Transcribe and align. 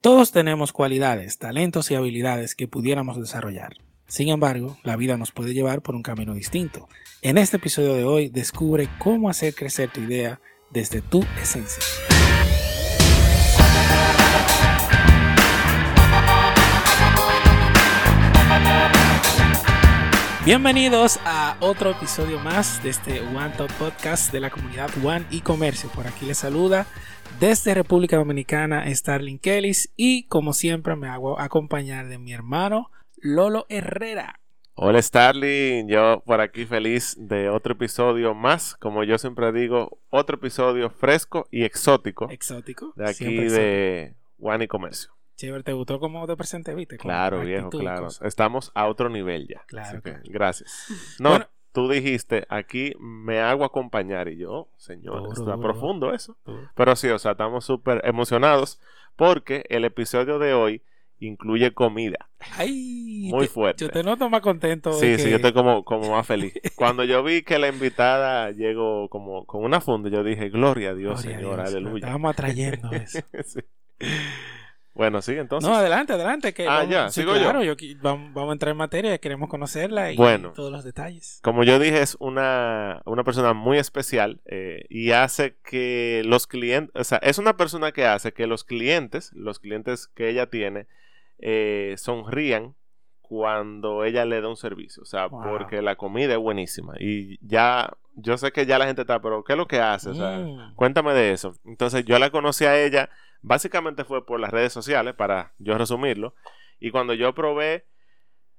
Todos 0.00 0.30
tenemos 0.30 0.72
cualidades, 0.72 1.38
talentos 1.38 1.90
y 1.90 1.96
habilidades 1.96 2.54
que 2.54 2.68
pudiéramos 2.68 3.18
desarrollar. 3.18 3.78
Sin 4.06 4.28
embargo, 4.28 4.78
la 4.84 4.94
vida 4.94 5.16
nos 5.16 5.32
puede 5.32 5.54
llevar 5.54 5.82
por 5.82 5.96
un 5.96 6.04
camino 6.04 6.34
distinto. 6.34 6.88
En 7.20 7.36
este 7.36 7.56
episodio 7.56 7.94
de 7.94 8.04
hoy 8.04 8.28
descubre 8.28 8.88
cómo 9.00 9.28
hacer 9.28 9.56
crecer 9.56 9.90
tu 9.90 10.00
idea 10.00 10.40
desde 10.70 11.02
tu 11.02 11.24
esencia. 11.42 11.82
Bienvenidos 20.48 21.20
a 21.26 21.58
otro 21.60 21.90
episodio 21.90 22.38
más 22.38 22.82
de 22.82 22.88
este 22.88 23.20
One 23.20 23.52
Top 23.58 23.70
Podcast 23.78 24.32
de 24.32 24.40
la 24.40 24.48
comunidad 24.48 24.88
One 25.04 25.26
y 25.30 25.42
Comercio. 25.42 25.90
Por 25.90 26.06
aquí 26.06 26.24
les 26.24 26.38
saluda 26.38 26.86
desde 27.38 27.74
República 27.74 28.16
Dominicana 28.16 28.86
Starling 28.94 29.40
Kellys 29.40 29.92
y 29.94 30.26
como 30.28 30.54
siempre 30.54 30.96
me 30.96 31.06
hago 31.06 31.38
acompañar 31.38 32.08
de 32.08 32.16
mi 32.16 32.32
hermano 32.32 32.90
Lolo 33.18 33.66
Herrera. 33.68 34.40
Hola 34.72 35.02
Starling, 35.02 35.86
yo 35.86 36.22
por 36.24 36.40
aquí 36.40 36.64
feliz 36.64 37.14
de 37.18 37.50
otro 37.50 37.74
episodio 37.74 38.32
más, 38.32 38.74
como 38.76 39.04
yo 39.04 39.18
siempre 39.18 39.52
digo, 39.52 39.98
otro 40.08 40.36
episodio 40.36 40.88
fresco 40.88 41.46
y 41.50 41.64
exótico. 41.64 42.30
Exótico. 42.30 42.94
De 42.96 43.06
aquí 43.06 43.26
de 43.26 44.14
One 44.40 44.64
y 44.64 44.68
Comercio. 44.68 45.17
Chévere, 45.38 45.62
¿te 45.62 45.72
gustó 45.72 46.00
cómo 46.00 46.26
te 46.26 46.36
presenté, 46.36 46.74
viste? 46.74 46.96
claro, 46.96 47.42
viejo, 47.42 47.70
claro. 47.70 48.08
Estamos 48.22 48.72
a 48.74 48.88
otro 48.88 49.08
nivel 49.08 49.46
ya. 49.46 49.62
Claro. 49.68 50.02
gracias. 50.24 50.88
No, 51.20 51.38
tú 51.72 51.88
dijiste, 51.88 52.44
aquí 52.48 52.92
me 52.98 53.38
hago 53.38 53.64
acompañar 53.64 54.26
y 54.26 54.36
yo, 54.36 54.68
señor, 54.78 55.28
está 55.32 55.56
profundo 55.56 56.12
eso. 56.12 56.36
Pero 56.74 56.96
sí, 56.96 57.06
o 57.08 57.20
sea, 57.20 57.32
estamos 57.32 57.64
súper 57.64 58.00
emocionados 58.04 58.80
porque 59.14 59.64
el 59.68 59.84
episodio 59.84 60.40
de 60.40 60.54
hoy 60.54 60.82
incluye 61.20 61.72
comida. 61.72 62.28
Ay, 62.56 63.28
muy 63.30 63.46
fuerte. 63.46 63.84
Yo 63.84 63.90
te 63.90 64.02
noto 64.02 64.28
más 64.28 64.40
contento. 64.40 64.92
Sí, 64.94 65.18
sí, 65.18 65.30
yo 65.30 65.36
estoy 65.36 65.52
como, 65.52 65.84
como 65.84 66.10
más 66.10 66.26
feliz. 66.26 66.52
Cuando 66.74 67.04
yo 67.04 67.22
vi 67.22 67.42
que 67.42 67.60
la 67.60 67.68
invitada 67.68 68.50
llegó 68.50 69.08
como 69.08 69.44
con 69.44 69.62
una 69.62 69.80
funda, 69.80 70.10
yo 70.10 70.24
dije, 70.24 70.48
gloria 70.48 70.90
a 70.90 70.94
Dios, 70.94 71.20
Señor, 71.20 71.60
aleluya. 71.60 72.06
Estábamos 72.06 72.32
atrayendo 72.32 72.90
eso. 72.90 73.20
sí. 73.44 73.60
Bueno, 74.98 75.22
sí, 75.22 75.32
entonces. 75.34 75.70
No, 75.70 75.76
adelante, 75.76 76.12
adelante. 76.12 76.52
Que 76.52 76.66
ah, 76.66 76.82
ya, 76.82 77.08
sigo 77.08 77.32
claro, 77.32 77.62
yo. 77.62 77.74
vamos, 78.02 78.50
a 78.50 78.52
entrar 78.52 78.72
en 78.72 78.78
materia, 78.78 79.16
queremos 79.18 79.48
conocerla 79.48 80.10
y 80.10 80.16
todos 80.16 80.72
los 80.72 80.82
detalles. 80.82 81.38
Como 81.44 81.62
yo 81.62 81.78
dije, 81.78 82.02
es 82.02 82.16
una, 82.18 83.00
una 83.04 83.22
persona 83.22 83.52
muy 83.54 83.78
especial 83.78 84.40
eh, 84.46 84.86
y 84.88 85.12
hace 85.12 85.56
que 85.62 86.22
los 86.26 86.48
clientes, 86.48 86.90
o 86.96 87.04
sea, 87.04 87.18
es 87.18 87.38
una 87.38 87.56
persona 87.56 87.92
que 87.92 88.06
hace 88.06 88.32
que 88.32 88.48
los 88.48 88.64
clientes, 88.64 89.30
los 89.34 89.60
clientes 89.60 90.08
que 90.08 90.30
ella 90.30 90.50
tiene, 90.50 90.88
eh, 91.38 91.94
sonrían 91.96 92.74
cuando 93.20 94.02
ella 94.02 94.24
le 94.24 94.40
da 94.40 94.48
un 94.48 94.56
servicio. 94.56 95.04
O 95.04 95.06
sea, 95.06 95.28
porque 95.28 95.80
la 95.80 95.94
comida 95.94 96.32
es 96.32 96.40
buenísima. 96.40 96.94
Y 96.98 97.38
ya, 97.46 97.96
yo 98.16 98.36
sé 98.36 98.50
que 98.50 98.66
ya 98.66 98.80
la 98.80 98.86
gente 98.86 99.02
está, 99.02 99.22
pero 99.22 99.44
¿qué 99.44 99.52
es 99.52 99.56
lo 99.58 99.68
que 99.68 99.78
hace? 99.78 100.10
O 100.10 100.14
sea, 100.14 100.38
mm. 100.38 100.74
cuéntame 100.74 101.14
de 101.14 101.30
eso. 101.30 101.54
Entonces, 101.64 102.04
yo 102.04 102.18
la 102.18 102.30
conocí 102.30 102.64
a 102.64 102.76
ella 102.76 103.10
Básicamente 103.40 104.04
fue 104.04 104.26
por 104.26 104.40
las 104.40 104.50
redes 104.50 104.72
sociales, 104.72 105.14
para 105.14 105.54
yo 105.58 105.76
resumirlo. 105.78 106.34
Y 106.80 106.90
cuando 106.90 107.14
yo 107.14 107.34
probé 107.34 107.86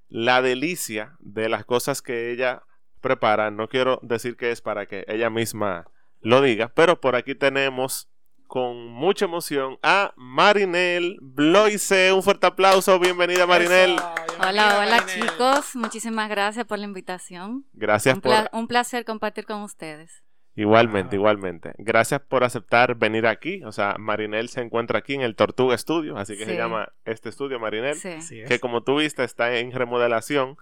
la 0.08 0.42
delicia 0.42 1.16
de 1.20 1.50
las 1.50 1.66
cosas 1.66 2.02
que 2.02 2.32
ella 2.32 2.64
prepara, 3.02 3.52
no 3.52 3.68
quiero 3.68 4.00
decir 4.02 4.36
que 4.36 4.52
es 4.52 4.62
para 4.62 4.86
que 4.86 5.06
ella 5.08 5.30
misma 5.30 5.88
lo 6.22 6.42
diga, 6.42 6.70
pero 6.74 7.00
por 7.00 7.16
aquí 7.16 7.36
tenemos 7.36 8.10
con 8.48 8.88
mucha 8.88 9.26
emoción 9.26 9.78
a 9.84 10.12
Marinel 10.18 11.20
Bloise. 11.22 12.12
Un 12.12 12.24
fuerte 12.24 12.48
aplauso, 12.48 13.00
bienvenida 13.00 13.46
Marinel. 13.46 13.96
hola, 14.40 14.80
hola 14.80 15.06
chicos, 15.06 15.76
muchísimas 15.76 16.30
gracias 16.30 16.66
por 16.66 16.80
la 16.80 16.86
invitación. 16.86 17.66
Gracias 17.74 18.16
un 18.16 18.22
por... 18.22 18.34
Un 18.52 18.68
placer 18.68 19.06
compartir 19.06 19.45
con 19.45 19.62
ustedes. 19.62 20.23
Igualmente, 20.59 21.15
igualmente. 21.15 21.73
Gracias 21.77 22.20
por 22.20 22.43
aceptar 22.43 22.95
venir 22.95 23.27
aquí. 23.27 23.64
O 23.64 23.71
sea, 23.71 23.95
Marinel 23.97 24.49
se 24.49 24.59
encuentra 24.59 24.99
aquí 24.99 25.14
en 25.14 25.21
el 25.21 25.36
Tortuga 25.36 25.77
Studio, 25.77 26.17
así 26.17 26.37
que 26.37 26.43
se 26.43 26.58
llama 26.58 26.92
este 27.05 27.30
estudio 27.30 27.59
Marinel, 27.59 27.97
que 28.45 28.59
como 28.59 28.83
tú 28.83 28.97
viste 28.97 29.23
está 29.23 29.58
en 29.58 29.71
remodelación, 29.71 30.58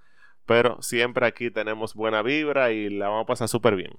pero 0.46 0.80
siempre 0.84 1.26
aquí 1.26 1.50
tenemos 1.50 1.96
buena 1.96 2.22
vibra 2.22 2.72
y 2.72 2.92
la 2.92 3.08
vamos 3.08 3.24
a 3.24 3.28
pasar 3.28 3.48
súper 3.48 3.76
bien. 3.76 3.92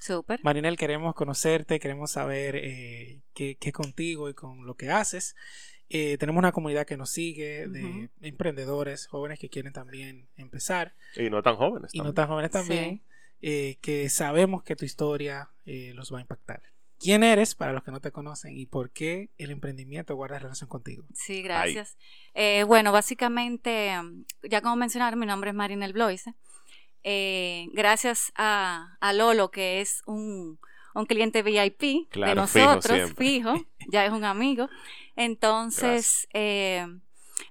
Súper. 0.00 0.40
Marinel, 0.42 0.76
queremos 0.76 1.14
conocerte, 1.14 1.78
queremos 1.78 2.10
saber 2.10 2.56
eh, 2.56 3.20
qué, 3.32 3.72
contigo 3.72 4.28
y 4.28 4.34
con 4.34 4.66
lo 4.66 4.74
que 4.74 4.90
haces. 4.90 5.36
Eh, 5.88 6.18
tenemos 6.18 6.40
una 6.40 6.50
comunidad 6.50 6.86
que 6.86 6.96
nos 6.96 7.10
sigue 7.10 7.68
de 7.68 8.10
emprendedores, 8.20 9.06
jóvenes 9.06 9.38
que 9.38 9.48
quieren 9.48 9.72
también 9.72 10.26
empezar. 10.36 10.94
Y 11.14 11.30
no 11.30 11.40
tan 11.44 11.54
jóvenes. 11.54 11.94
Y 11.94 12.00
no 12.00 12.12
tan 12.12 12.26
jóvenes 12.26 12.50
también. 12.50 13.00
Eh, 13.42 13.76
que 13.82 14.08
sabemos 14.08 14.62
que 14.62 14.76
tu 14.76 14.84
historia 14.84 15.50
eh, 15.66 15.92
los 15.94 16.12
va 16.12 16.18
a 16.18 16.20
impactar. 16.22 16.62
¿Quién 16.98 17.22
eres 17.22 17.54
para 17.54 17.74
los 17.74 17.82
que 17.82 17.90
no 17.90 18.00
te 18.00 18.10
conocen 18.10 18.56
y 18.56 18.64
por 18.64 18.90
qué 18.90 19.28
el 19.36 19.50
emprendimiento 19.50 20.16
guarda 20.16 20.38
relación 20.38 20.68
contigo? 20.68 21.04
Sí, 21.12 21.42
gracias. 21.42 21.98
Eh, 22.32 22.64
bueno, 22.64 22.90
básicamente, 22.90 23.92
ya 24.42 24.62
como 24.62 24.76
mencionaron, 24.76 25.20
mi 25.20 25.26
nombre 25.26 25.50
es 25.50 25.56
Marinel 25.56 25.92
Bloise. 25.92 26.32
gracias 27.74 28.32
a, 28.34 28.98
Lolo, 29.12 29.50
que 29.50 29.82
es 29.82 30.02
un, 30.06 30.58
cliente 31.06 31.42
VIP 31.42 32.10
de 32.14 32.34
nosotros, 32.34 33.12
fijo, 33.18 33.52
ya 33.92 34.06
es 34.06 34.12
un 34.12 34.24
amigo. 34.24 34.70
Entonces, 35.14 36.26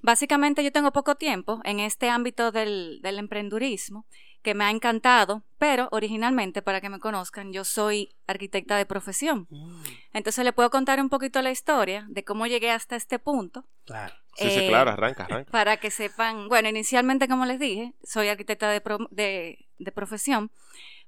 básicamente 0.01 0.63
yo 0.63 0.72
tengo 0.72 0.91
poco 0.91 1.16
tiempo 1.16 1.62
en 1.63 1.79
este 1.79 2.09
ámbito 2.09 2.51
del, 2.51 3.00
del 3.03 3.19
emprendurismo 3.19 4.07
que 4.45 4.53
me 4.53 4.63
ha 4.63 4.69
encantado, 4.69 5.41
pero 5.57 5.89
originalmente, 5.91 6.61
para 6.61 6.79
que 6.79 6.88
me 6.88 7.00
conozcan, 7.00 7.51
yo 7.51 7.63
soy 7.63 8.13
arquitecta 8.28 8.78
de 8.78 8.85
profesión. 8.85 9.47
Mm. 9.50 9.81
Entonces 10.13 10.45
le 10.45 10.53
puedo 10.53 10.69
contar 10.69 11.01
un 11.01 11.09
poquito 11.09 11.41
la 11.41 11.50
historia 11.50 12.06
de 12.09 12.23
cómo 12.23 12.45
llegué 12.45 12.69
hasta 12.69 12.95
este 12.95 13.17
punto. 13.17 13.66
Claro. 13.85 14.13
Sí, 14.35 14.51
sí, 14.51 14.67
claro, 14.67 14.91
arranca, 14.91 15.23
arranca. 15.23 15.51
Para 15.51 15.78
que 15.78 15.89
sepan, 15.89 16.47
bueno, 16.47 16.69
inicialmente, 16.69 17.28
como 17.28 17.47
les 17.47 17.59
dije, 17.59 17.95
soy 18.03 18.28
arquitecta 18.28 18.69
de, 18.69 19.57
de, 19.79 19.91
profesión, 19.91 20.51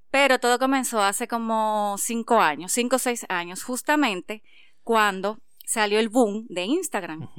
pero 0.09 0.39
todo 0.39 0.57
comenzó 0.57 1.03
hace 1.03 1.27
como 1.27 1.95
cinco 1.99 2.39
años, 2.41 2.71
cinco 2.71 2.95
o 2.95 2.99
seis 2.99 3.23
años, 3.29 3.63
justamente 3.63 4.41
cuando 4.83 5.37
salió 5.63 5.99
el 5.99 6.09
boom 6.09 6.47
de 6.49 6.63
Instagram, 6.63 7.29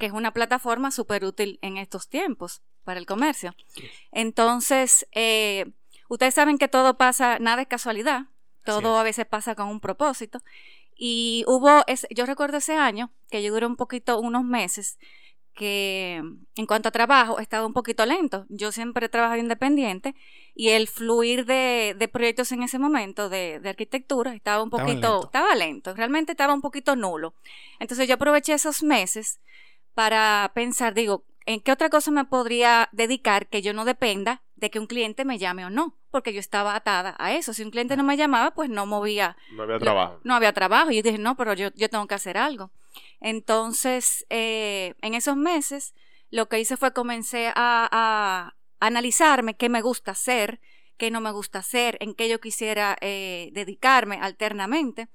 que 0.00 0.06
es 0.06 0.12
una 0.12 0.32
plataforma 0.32 0.90
súper 0.90 1.24
útil 1.24 1.60
en 1.62 1.76
estos 1.76 2.08
tiempos 2.08 2.60
para 2.84 3.00
el 3.00 3.06
comercio. 3.06 3.54
Entonces, 4.12 5.06
eh, 5.12 5.72
ustedes 6.08 6.34
saben 6.34 6.58
que 6.58 6.68
todo 6.68 6.96
pasa, 6.96 7.38
nada 7.38 7.62
es 7.62 7.68
casualidad, 7.68 8.26
todo 8.64 8.98
a 8.98 9.02
veces 9.02 9.26
pasa 9.26 9.54
con 9.54 9.68
un 9.68 9.80
propósito. 9.80 10.42
Y 10.96 11.44
hubo, 11.46 11.82
yo 12.10 12.26
recuerdo 12.26 12.58
ese 12.58 12.76
año, 12.76 13.10
que 13.30 13.42
yo 13.42 13.52
duré 13.52 13.66
un 13.66 13.76
poquito, 13.76 14.20
unos 14.20 14.44
meses, 14.44 14.98
que 15.54 16.20
en 16.56 16.66
cuanto 16.66 16.88
a 16.88 16.92
trabajo 16.92 17.38
estaba 17.38 17.66
un 17.66 17.72
poquito 17.72 18.04
lento. 18.06 18.44
Yo 18.48 18.72
siempre 18.72 19.06
he 19.06 19.08
trabajado 19.08 19.40
independiente 19.40 20.14
y 20.54 20.70
el 20.70 20.88
fluir 20.88 21.46
de, 21.46 22.08
proyectos 22.12 22.52
en 22.52 22.62
ese 22.62 22.78
momento 22.78 23.28
de, 23.28 23.60
arquitectura 23.64 24.34
estaba 24.34 24.62
un 24.62 24.70
poquito, 24.70 25.24
estaba 25.24 25.54
lento, 25.54 25.94
realmente 25.94 26.32
estaba 26.32 26.54
un 26.54 26.60
poquito 26.60 26.96
nulo. 26.96 27.34
Entonces 27.78 28.08
yo 28.08 28.14
aproveché 28.14 28.52
esos 28.52 28.82
meses 28.82 29.40
para 29.94 30.50
pensar, 30.54 30.92
digo, 30.92 31.24
¿en 31.46 31.60
qué 31.60 31.72
otra 31.72 31.90
cosa 31.90 32.10
me 32.10 32.24
podría 32.24 32.88
dedicar 32.92 33.48
que 33.48 33.62
yo 33.62 33.72
no 33.72 33.84
dependa 33.84 34.42
de 34.56 34.70
que 34.70 34.78
un 34.78 34.86
cliente 34.86 35.24
me 35.24 35.38
llame 35.38 35.64
o 35.64 35.70
no? 35.70 35.96
Porque 36.10 36.32
yo 36.32 36.40
estaba 36.40 36.74
atada 36.74 37.14
a 37.18 37.34
eso. 37.34 37.52
Si 37.52 37.62
un 37.62 37.70
cliente 37.70 37.96
no 37.96 38.04
me 38.04 38.16
llamaba, 38.16 38.52
pues 38.52 38.70
no 38.70 38.86
movía. 38.86 39.36
No 39.52 39.64
había 39.64 39.78
trabajo. 39.78 40.20
no 40.24 40.34
había 40.34 40.52
trabajo. 40.52 40.90
Y 40.90 40.96
yo 40.96 41.02
dije, 41.02 41.18
no, 41.18 41.36
pero 41.36 41.54
yo, 41.54 41.70
yo 41.74 41.88
tengo 41.88 42.06
que 42.06 42.14
hacer 42.14 42.38
algo. 42.38 42.70
Entonces, 43.20 44.26
eh, 44.30 44.94
en 45.02 45.14
esos 45.14 45.36
meses, 45.36 45.94
lo 46.30 46.48
que 46.48 46.60
hice 46.60 46.76
fue 46.76 46.92
comencé 46.92 47.52
a, 47.54 48.54
analizarme 48.80 49.56
qué 49.56 49.70
me 49.70 49.80
gusta 49.80 50.10
hacer, 50.10 50.60
qué 50.98 51.10
no 51.10 51.22
me 51.22 51.30
gusta 51.30 51.60
hacer, 51.60 51.96
en 52.00 52.14
qué 52.14 52.28
yo 52.28 52.38
quisiera 52.38 52.98
eh, 53.00 53.48
dedicarme 53.52 54.18
alternamente. 54.20 55.08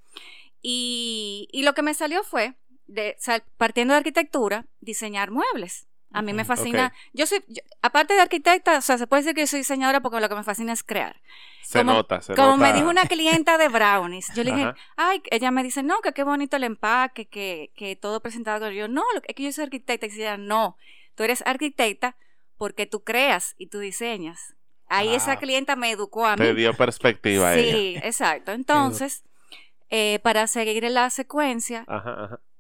Y, 0.61 1.47
y, 1.51 1.61
lo 1.63 1.73
que 1.73 1.83
me 1.83 1.93
salió 1.93 2.23
fue, 2.23 2.55
de, 2.87 3.15
partiendo 3.57 3.93
de 3.93 3.99
arquitectura, 3.99 4.65
diseñar 4.81 5.29
muebles. 5.29 5.88
A 6.11 6.21
mí 6.21 6.33
me 6.33 6.43
fascina. 6.43 6.91
Yo 7.13 7.27
soy, 7.27 7.43
aparte 7.81 8.15
de 8.15 8.21
arquitecta, 8.21 8.77
o 8.77 8.81
sea, 8.81 8.97
se 8.97 9.05
puede 9.05 9.21
decir 9.21 9.35
que 9.35 9.41
yo 9.41 9.47
soy 9.47 9.59
diseñadora 9.59 10.01
porque 10.01 10.19
lo 10.19 10.27
que 10.27 10.35
me 10.35 10.43
fascina 10.43 10.73
es 10.73 10.83
crear. 10.83 11.15
Se 11.61 11.83
nota, 11.83 12.19
se 12.21 12.33
como 12.33 12.57
me 12.57 12.73
dijo 12.73 12.89
una 12.89 13.05
clienta 13.05 13.59
de 13.59 13.67
brownies. 13.67 14.27
Yo 14.33 14.43
le 14.43 14.53
dije, 14.53 14.73
ay, 14.95 15.21
ella 15.29 15.51
me 15.51 15.61
dice, 15.61 15.83
no, 15.83 16.01
que 16.01 16.13
qué 16.13 16.23
bonito 16.23 16.57
el 16.57 16.63
empaque, 16.63 17.27
que, 17.27 17.71
que 17.75 17.95
todo 17.95 18.21
presentado. 18.21 18.71
Yo, 18.71 18.87
no, 18.87 19.03
es 19.27 19.35
que 19.35 19.43
yo 19.43 19.51
soy 19.51 19.65
arquitecta. 19.65 20.07
Y 20.07 20.09
ella, 20.09 20.37
no, 20.37 20.77
tú 21.13 21.23
eres 21.23 21.43
arquitecta 21.45 22.15
porque 22.57 22.87
tú 22.87 23.03
creas 23.03 23.53
y 23.59 23.67
tú 23.67 23.77
diseñas. 23.77 24.55
Ahí 24.87 25.13
esa 25.13 25.33
ah. 25.33 25.37
clienta 25.37 25.75
me 25.75 25.91
educó 25.91 26.25
a 26.25 26.35
mí. 26.35 26.43
Te 26.43 26.55
dio 26.55 26.73
perspectiva 26.73 27.49
a 27.49 27.55
ella. 27.55 27.71
Sí, 27.71 27.95
exacto. 28.03 28.51
Entonces, 28.51 29.23
eh, 29.91 30.19
para 30.23 30.47
seguir 30.47 30.83
la 30.89 31.11
secuencia, 31.11 31.85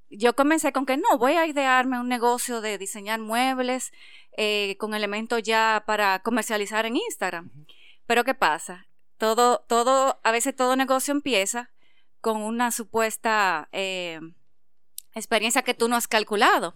yo 0.09 0.35
comencé 0.35 0.71
con 0.71 0.85
que 0.85 0.97
no, 0.97 1.17
voy 1.17 1.33
a 1.33 1.45
idearme 1.45 1.99
un 1.99 2.07
negocio 2.07 2.61
de 2.61 2.77
diseñar 2.77 3.19
muebles 3.19 3.91
eh, 4.37 4.75
con 4.79 4.93
elementos 4.93 5.43
ya 5.43 5.83
para 5.85 6.19
comercializar 6.19 6.85
en 6.85 6.97
Instagram. 6.97 7.51
Pero 8.05 8.23
¿qué 8.23 8.33
pasa? 8.33 8.87
Todo, 9.17 9.59
todo, 9.67 10.19
a 10.23 10.31
veces 10.31 10.55
todo 10.55 10.75
negocio 10.75 11.11
empieza 11.11 11.71
con 12.21 12.41
una 12.41 12.71
supuesta 12.71 13.69
eh, 13.71 14.19
experiencia 15.13 15.61
que 15.61 15.73
tú 15.73 15.87
no 15.87 15.95
has 15.95 16.07
calculado. 16.07 16.73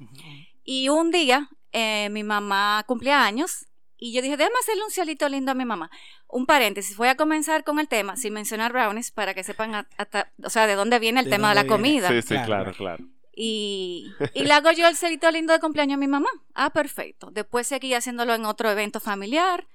Y 0.63 0.89
un 0.89 1.11
día 1.11 1.49
eh, 1.71 2.09
mi 2.11 2.23
mamá 2.23 2.83
cumplía 2.85 3.25
años 3.25 3.65
y 3.97 4.13
yo 4.13 4.21
dije, 4.21 4.35
déjame 4.35 4.55
hacerle 4.61 4.83
un 4.83 4.91
cielito 4.91 5.29
lindo 5.29 5.51
a 5.51 5.55
mi 5.55 5.65
mamá. 5.65 5.89
Un 6.27 6.45
paréntesis, 6.45 6.97
voy 6.97 7.07
a 7.07 7.15
comenzar 7.15 7.63
con 7.63 7.79
el 7.79 7.87
tema 7.87 8.17
sin 8.17 8.33
mencionar 8.33 8.73
brownies 8.73 9.11
para 9.11 9.33
que 9.33 9.43
sepan 9.43 9.87
o 10.43 10.49
sea, 10.49 10.67
de 10.67 10.75
dónde 10.75 10.99
viene 10.99 11.21
el 11.21 11.29
tema 11.29 11.49
de 11.49 11.55
la 11.55 11.67
comida. 11.67 12.09
Sí, 12.09 12.21
sí, 12.21 12.35
claro, 12.45 12.73
claro. 12.73 13.05
Y, 13.35 14.11
y, 14.33 14.43
le 14.43 14.53
hago 14.53 14.71
yo 14.71 14.87
el 14.87 14.95
cielito 14.95 15.29
lindo 15.31 15.53
de 15.53 15.59
cumpleaños 15.59 15.95
a 15.95 15.99
mi 15.99 16.07
mamá. 16.07 16.29
Ah, 16.53 16.69
perfecto. 16.69 17.31
Después 17.31 17.67
seguí 17.67 17.93
haciéndolo 17.93 18.33
en 18.35 18.45
otro 18.45 18.69
evento 18.69 18.99
familiar. 18.99 19.65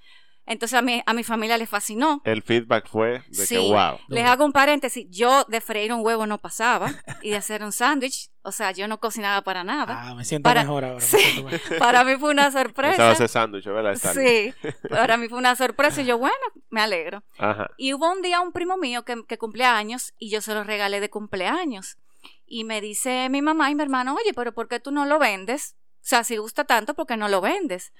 Entonces 0.48 0.78
a 0.78 0.82
mi, 0.82 1.02
a 1.04 1.12
mi 1.12 1.24
familia 1.24 1.58
le 1.58 1.66
fascinó. 1.66 2.22
El 2.24 2.42
feedback 2.42 2.88
fue 2.88 3.22
de 3.28 3.46
que 3.46 3.58
wow. 3.58 3.98
Les 4.08 4.24
hago 4.24 4.46
un 4.46 4.52
paréntesis. 4.52 5.06
Yo 5.10 5.44
de 5.44 5.60
freír 5.60 5.92
un 5.92 6.04
huevo 6.04 6.26
no 6.26 6.38
pasaba 6.38 6.90
y 7.20 7.30
de 7.30 7.36
hacer 7.36 7.62
un 7.62 7.70
sándwich, 7.70 8.30
o 8.40 8.50
sea, 8.50 8.70
yo 8.70 8.88
no 8.88 8.98
cocinaba 8.98 9.42
para 9.42 9.62
nada. 9.62 10.08
Ah, 10.08 10.14
me 10.14 10.24
siento 10.24 10.48
mejor 10.48 10.86
ahora. 10.86 11.00
Sí, 11.02 11.44
para 11.78 12.02
mí 12.02 12.16
fue 12.16 12.30
una 12.30 12.50
sorpresa. 12.50 13.12
ese 13.12 13.28
sándwich, 13.28 13.66
¿verdad? 13.66 13.94
Sí, 13.96 14.54
para 14.88 15.16
mí 15.18 15.28
fue 15.28 15.38
una 15.38 15.54
sorpresa 15.54 16.00
y 16.00 16.06
yo, 16.06 16.16
bueno, 16.16 16.34
me 16.70 16.80
alegro. 16.80 17.22
Ajá. 17.36 17.68
Y 17.76 17.92
hubo 17.92 18.10
un 18.10 18.22
día 18.22 18.40
un 18.40 18.52
primo 18.52 18.78
mío 18.78 19.04
que, 19.04 19.22
que 19.28 19.36
cumplía 19.36 19.76
años 19.76 20.14
y 20.18 20.30
yo 20.30 20.40
se 20.40 20.54
lo 20.54 20.64
regalé 20.64 21.00
de 21.00 21.10
cumpleaños. 21.10 21.98
Y 22.48 22.64
me 22.64 22.80
dice 22.80 23.28
mi 23.28 23.42
mamá 23.42 23.70
y 23.70 23.74
mi 23.74 23.82
hermano, 23.82 24.14
oye, 24.14 24.32
pero 24.34 24.52
¿por 24.52 24.68
qué 24.68 24.80
tú 24.80 24.90
no 24.90 25.06
lo 25.06 25.18
vendes? 25.18 25.76
O 25.96 26.08
sea, 26.08 26.24
si 26.24 26.36
gusta 26.38 26.64
tanto, 26.64 26.94
¿por 26.94 27.06
qué 27.06 27.16
no 27.16 27.28
lo 27.28 27.40
vendes? 27.40 27.92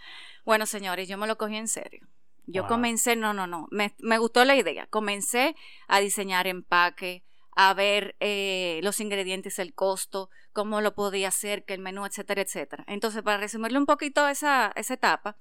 Bueno, 0.44 0.66
señores, 0.66 1.08
yo 1.08 1.18
me 1.18 1.26
lo 1.26 1.36
cogí 1.36 1.56
en 1.56 1.68
serio. 1.68 2.08
Yo 2.46 2.66
comencé, 2.66 3.14
no, 3.14 3.34
no, 3.34 3.46
no, 3.46 3.68
me, 3.70 3.94
me, 3.98 4.16
gustó 4.16 4.42
la 4.46 4.56
idea. 4.56 4.86
Comencé 4.86 5.54
a 5.86 6.00
diseñar 6.00 6.46
empaque, 6.46 7.22
a 7.54 7.74
ver 7.74 8.16
eh, 8.20 8.80
los 8.82 9.00
ingredientes, 9.00 9.58
el 9.58 9.74
costo, 9.74 10.30
cómo 10.54 10.80
lo 10.80 10.94
podía 10.94 11.28
hacer, 11.28 11.66
que 11.66 11.74
el 11.74 11.80
menú, 11.80 12.06
etcétera, 12.06 12.40
etcétera. 12.40 12.84
Entonces, 12.86 13.22
para 13.22 13.36
resumirle 13.36 13.78
un 13.78 13.84
poquito 13.84 14.26
esa, 14.26 14.72
esa 14.76 14.94
etapa, 14.94 15.36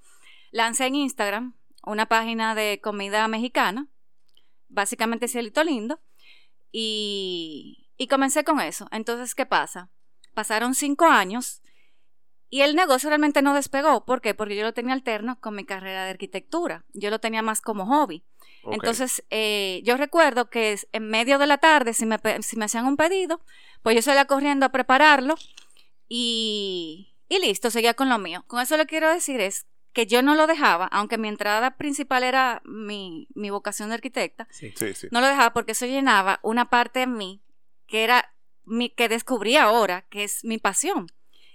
lancé 0.50 0.86
en 0.86 0.96
Instagram 0.96 1.54
una 1.82 2.06
página 2.06 2.54
de 2.54 2.80
comida 2.82 3.26
mexicana, 3.28 3.88
básicamente 4.68 5.28
Cielito 5.28 5.64
Lindo, 5.64 6.00
y, 6.70 7.87
y 7.98 8.06
comencé 8.06 8.44
con 8.44 8.60
eso. 8.60 8.88
Entonces, 8.92 9.34
¿qué 9.34 9.44
pasa? 9.44 9.90
Pasaron 10.32 10.74
cinco 10.74 11.06
años 11.06 11.60
y 12.48 12.62
el 12.62 12.74
negocio 12.74 13.10
realmente 13.10 13.42
no 13.42 13.52
despegó. 13.52 14.06
¿Por 14.06 14.22
qué? 14.22 14.34
Porque 14.34 14.56
yo 14.56 14.62
lo 14.62 14.72
tenía 14.72 14.94
alterno 14.94 15.38
con 15.40 15.54
mi 15.54 15.64
carrera 15.64 16.04
de 16.04 16.10
arquitectura. 16.10 16.84
Yo 16.94 17.10
lo 17.10 17.18
tenía 17.18 17.42
más 17.42 17.60
como 17.60 17.84
hobby. 17.86 18.24
Entonces, 18.70 19.24
eh, 19.30 19.80
yo 19.84 19.96
recuerdo 19.96 20.48
que 20.48 20.78
en 20.92 21.08
medio 21.08 21.38
de 21.38 21.46
la 21.46 21.58
tarde, 21.58 21.92
si 21.92 22.06
me, 22.06 22.18
si 22.40 22.56
me 22.56 22.64
hacían 22.64 22.86
un 22.86 22.96
pedido, 22.96 23.40
pues 23.82 23.96
yo 23.96 24.02
salía 24.02 24.26
corriendo 24.26 24.66
a 24.66 24.70
prepararlo 24.70 25.34
y, 26.08 27.14
y 27.28 27.38
listo, 27.40 27.70
seguía 27.70 27.94
con 27.94 28.08
lo 28.08 28.18
mío. 28.18 28.44
Con 28.46 28.60
eso 28.60 28.76
lo 28.76 28.86
quiero 28.86 29.12
decir 29.12 29.40
es 29.40 29.66
que 29.92 30.06
yo 30.06 30.22
no 30.22 30.34
lo 30.34 30.46
dejaba, 30.46 30.86
aunque 30.86 31.18
mi 31.18 31.28
entrada 31.28 31.76
principal 31.76 32.22
era 32.22 32.60
mi, 32.64 33.26
mi 33.34 33.50
vocación 33.50 33.88
de 33.88 33.96
arquitecta, 33.96 34.46
sí. 34.50 34.72
Sí, 34.76 35.08
no 35.10 35.20
lo 35.20 35.26
dejaba 35.26 35.52
porque 35.52 35.72
eso 35.72 35.86
llenaba 35.86 36.40
una 36.42 36.68
parte 36.68 37.00
de 37.00 37.06
mí 37.06 37.42
que 37.88 38.04
era 38.04 38.32
mi, 38.64 38.90
que 38.90 39.08
descubrí 39.08 39.56
ahora, 39.56 40.06
que 40.10 40.22
es 40.22 40.44
mi 40.44 40.58
pasión 40.58 41.08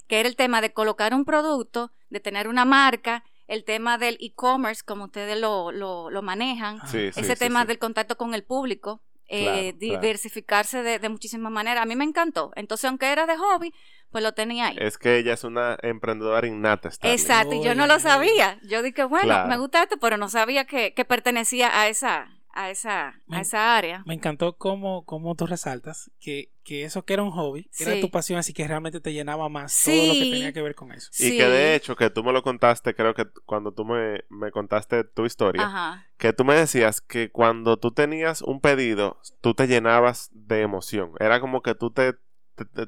que 0.07 0.19
era 0.19 0.29
el 0.29 0.35
tema 0.35 0.61
de 0.61 0.73
colocar 0.73 1.13
un 1.13 1.25
producto, 1.25 1.91
de 2.09 2.19
tener 2.19 2.47
una 2.47 2.65
marca, 2.65 3.23
el 3.47 3.63
tema 3.63 3.97
del 3.97 4.17
e-commerce, 4.19 4.83
como 4.85 5.05
ustedes 5.05 5.39
lo, 5.39 5.71
lo, 5.71 6.21
manejan, 6.21 6.79
ese 6.93 7.35
tema 7.35 7.65
del 7.65 7.79
contacto 7.79 8.17
con 8.17 8.33
el 8.33 8.43
público, 8.43 9.01
eh, 9.27 9.73
diversificarse 9.77 10.83
de, 10.83 11.09
muchísimas 11.09 11.51
maneras. 11.51 11.83
A 11.83 11.85
mí 11.85 11.95
me 11.95 12.03
encantó. 12.03 12.51
Entonces, 12.55 12.85
aunque 12.85 13.11
era 13.11 13.25
de 13.25 13.37
hobby, 13.37 13.73
pues 14.11 14.23
lo 14.23 14.33
tenía 14.33 14.67
ahí. 14.67 14.77
Es 14.79 14.97
que 14.97 15.17
ella 15.17 15.33
es 15.33 15.43
una 15.43 15.77
emprendedora 15.81 16.45
innata. 16.45 16.89
Exacto, 17.01 17.55
y 17.55 17.63
yo 17.63 17.73
no 17.73 17.87
lo 17.87 17.99
sabía. 17.99 18.59
Yo 18.63 18.83
dije, 18.83 19.03
bueno, 19.05 19.47
me 19.47 19.57
gusta 19.57 19.83
esto, 19.83 19.97
pero 19.97 20.17
no 20.17 20.29
sabía 20.29 20.65
que, 20.65 20.93
que 20.93 21.05
pertenecía 21.05 21.79
a 21.79 21.87
esa, 21.87 22.27
a 22.53 22.69
esa, 22.69 23.19
a 23.29 23.41
esa 23.41 23.75
área. 23.75 24.03
Me 24.05 24.13
encantó 24.13 24.57
cómo, 24.57 25.03
cómo 25.05 25.35
tú 25.35 25.47
resaltas 25.47 26.11
que, 26.19 26.51
que, 26.63 26.83
eso 26.83 27.03
que 27.03 27.13
era 27.13 27.23
un 27.23 27.31
hobby, 27.31 27.69
era 27.79 27.99
tu 27.99 28.09
pasión, 28.09 28.39
así 28.39 28.53
que 28.53 28.67
realmente 28.67 29.01
te 29.01 29.11
llenaba 29.11 29.49
más 29.49 29.81
todo 29.83 30.07
lo 30.07 30.13
que 30.13 30.19
tenía 30.19 30.53
que 30.53 30.61
ver 30.61 30.75
con 30.75 30.91
eso. 30.91 31.09
Y 31.19 31.37
que 31.37 31.47
de 31.47 31.75
hecho, 31.75 31.95
que 31.95 32.09
tú 32.09 32.23
me 32.23 32.31
lo 32.31 32.43
contaste, 32.43 32.93
creo 32.93 33.13
que 33.13 33.25
cuando 33.45 33.73
tú 33.73 33.85
me, 33.85 34.23
me 34.29 34.51
contaste 34.51 35.03
tu 35.03 35.25
historia, 35.25 36.05
que 36.17 36.31
tú 36.31 36.45
me 36.45 36.55
decías 36.55 37.01
que 37.01 37.29
cuando 37.31 37.77
tú 37.77 37.91
tenías 37.91 38.41
un 38.41 38.61
pedido, 38.61 39.19
tú 39.41 39.53
te 39.53 39.67
llenabas 39.67 40.29
de 40.31 40.61
emoción. 40.61 41.11
Era 41.19 41.39
como 41.39 41.61
que 41.61 41.75
tú 41.75 41.91
te 41.91 42.13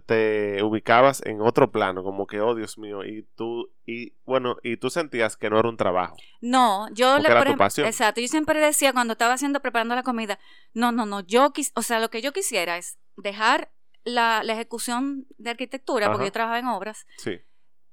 te, 0.06 0.62
ubicabas 0.63 1.25
en 1.25 1.41
otro 1.41 1.71
plano, 1.71 2.03
como 2.03 2.27
que, 2.27 2.39
oh 2.39 2.56
Dios 2.56 2.77
mío, 2.77 3.03
y 3.03 3.23
tú, 3.35 3.71
y 3.85 4.13
bueno, 4.25 4.57
y 4.63 4.77
tú 4.77 4.89
sentías 4.89 5.38
que 5.38 5.50
no 5.50 5.59
era 5.59 5.69
un 5.69 5.77
trabajo. 5.77 6.15
No, 6.41 6.88
yo 6.94 7.17
le 7.19 7.29
era 7.29 7.44
Exacto, 7.44 8.21
yo 8.21 8.27
siempre 8.27 8.59
decía 8.59 8.94
cuando 8.94 9.13
estaba 9.13 9.33
haciendo, 9.33 9.62
preparando 9.62 9.95
la 9.95 10.03
comida, 10.03 10.39
no, 10.73 10.91
no, 10.91 11.06
no, 11.06 11.21
yo 11.21 11.51
quis, 11.51 11.71
o 11.75 11.81
sea, 11.81 12.00
lo 12.00 12.09
que 12.09 12.21
yo 12.21 12.31
quisiera 12.31 12.77
es 12.77 13.00
dejar 13.17 13.71
la, 14.06 14.44
ejecución 14.47 15.25
de 15.38 15.50
arquitectura, 15.50 16.12
porque 16.12 16.25
yo 16.25 16.31
trabajaba 16.31 16.59
en 16.59 16.67
obras. 16.67 17.06
Sí. 17.17 17.39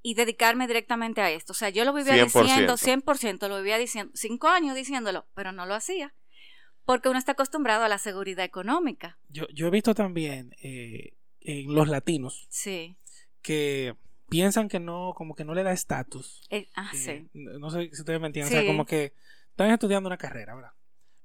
Y 0.05 0.15
dedicarme 0.15 0.67
directamente 0.67 1.21
a 1.21 1.31
esto. 1.31 1.53
O 1.53 1.55
sea, 1.55 1.71
yo 1.71 1.85
lo 1.85 1.93
vivía 1.93 2.15
diciendo, 2.15 2.75
100%, 2.75 3.49
lo 3.49 3.57
vivía 3.59 3.79
diciendo, 3.79 4.13
cinco 4.15 4.49
años 4.49 4.75
diciéndolo, 4.75 5.27
pero 5.35 5.53
no 5.53 5.65
lo 5.65 5.75
hacía. 5.75 6.13
Porque 6.85 7.09
uno 7.09 7.19
está 7.19 7.33
acostumbrado 7.33 7.85
a 7.85 7.89
la 7.89 7.99
seguridad 7.99 8.45
económica. 8.45 9.17
Yo, 9.29 9.47
yo 9.55 9.69
he 9.69 9.71
visto 9.71 9.95
también 9.95 10.57
eh, 10.61 11.15
en 11.45 11.75
los 11.75 11.89
latinos. 11.89 12.47
Sí. 12.51 12.97
Que 13.43 13.97
piensan 14.29 14.69
que 14.69 14.81
no, 14.81 15.13
como 15.17 15.35
que 15.35 15.45
no 15.45 15.55
le 15.55 15.63
da 15.63 15.73
estatus. 15.73 16.43
Eh, 16.51 16.69
ah, 16.75 16.91
sí. 16.95 17.29
No 17.35 17.71
sé 17.71 17.91
si 17.93 18.01
ustedes 18.01 18.21
me 18.21 18.29
entienden. 18.29 18.53
O 18.53 18.61
sea, 18.61 18.67
como 18.67 18.87
que 18.87 19.13
están 19.51 19.71
estudiando 19.71 20.09
una 20.09 20.17
carrera, 20.17 20.55
¿verdad? 20.55 20.73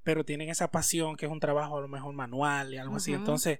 Pero 0.03 0.25
tienen 0.25 0.49
esa 0.49 0.71
pasión 0.71 1.15
que 1.15 1.25
es 1.25 1.31
un 1.31 1.39
trabajo 1.39 1.77
a 1.77 1.81
lo 1.81 1.87
mejor 1.87 2.13
manual 2.13 2.73
y 2.73 2.77
algo 2.77 2.97
así. 2.97 3.13
Entonces, 3.13 3.59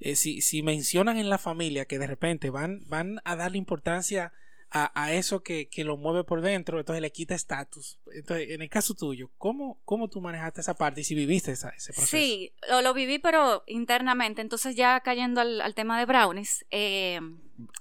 eh, 0.00 0.16
si, 0.16 0.40
si 0.40 0.62
mencionan 0.62 1.16
en 1.16 1.30
la 1.30 1.38
familia 1.38 1.84
que 1.84 1.98
de 1.98 2.06
repente 2.06 2.50
van, 2.50 2.82
van 2.88 3.20
a 3.24 3.36
darle 3.36 3.58
importancia 3.58 4.32
a, 4.74 5.12
eso 5.12 5.42
que, 5.42 5.68
lo 5.78 5.96
mueve 5.96 6.24
por 6.24 6.40
dentro, 6.40 6.78
entonces 6.78 7.02
le 7.02 7.12
quita 7.12 7.34
estatus. 7.34 8.00
Entonces, 8.14 8.50
en 8.50 8.62
el 8.62 8.70
caso 8.70 8.94
tuyo, 8.94 9.30
¿cómo, 9.36 9.78
cómo 9.84 10.08
tú 10.08 10.20
manejaste 10.20 10.62
esa 10.62 10.74
parte 10.74 11.02
y 11.02 11.04
si 11.04 11.14
viviste 11.14 11.52
ese 11.52 11.68
proceso? 11.68 12.02
Sí, 12.06 12.54
lo, 12.70 12.80
lo, 12.80 12.94
viví, 12.94 13.18
pero 13.18 13.64
internamente. 13.66 14.40
Entonces, 14.40 14.74
ya 14.74 15.00
cayendo 15.00 15.42
al, 15.42 15.74
tema 15.74 15.98
de 15.98 16.06
brownies. 16.06 16.64
Eh, 16.70 17.20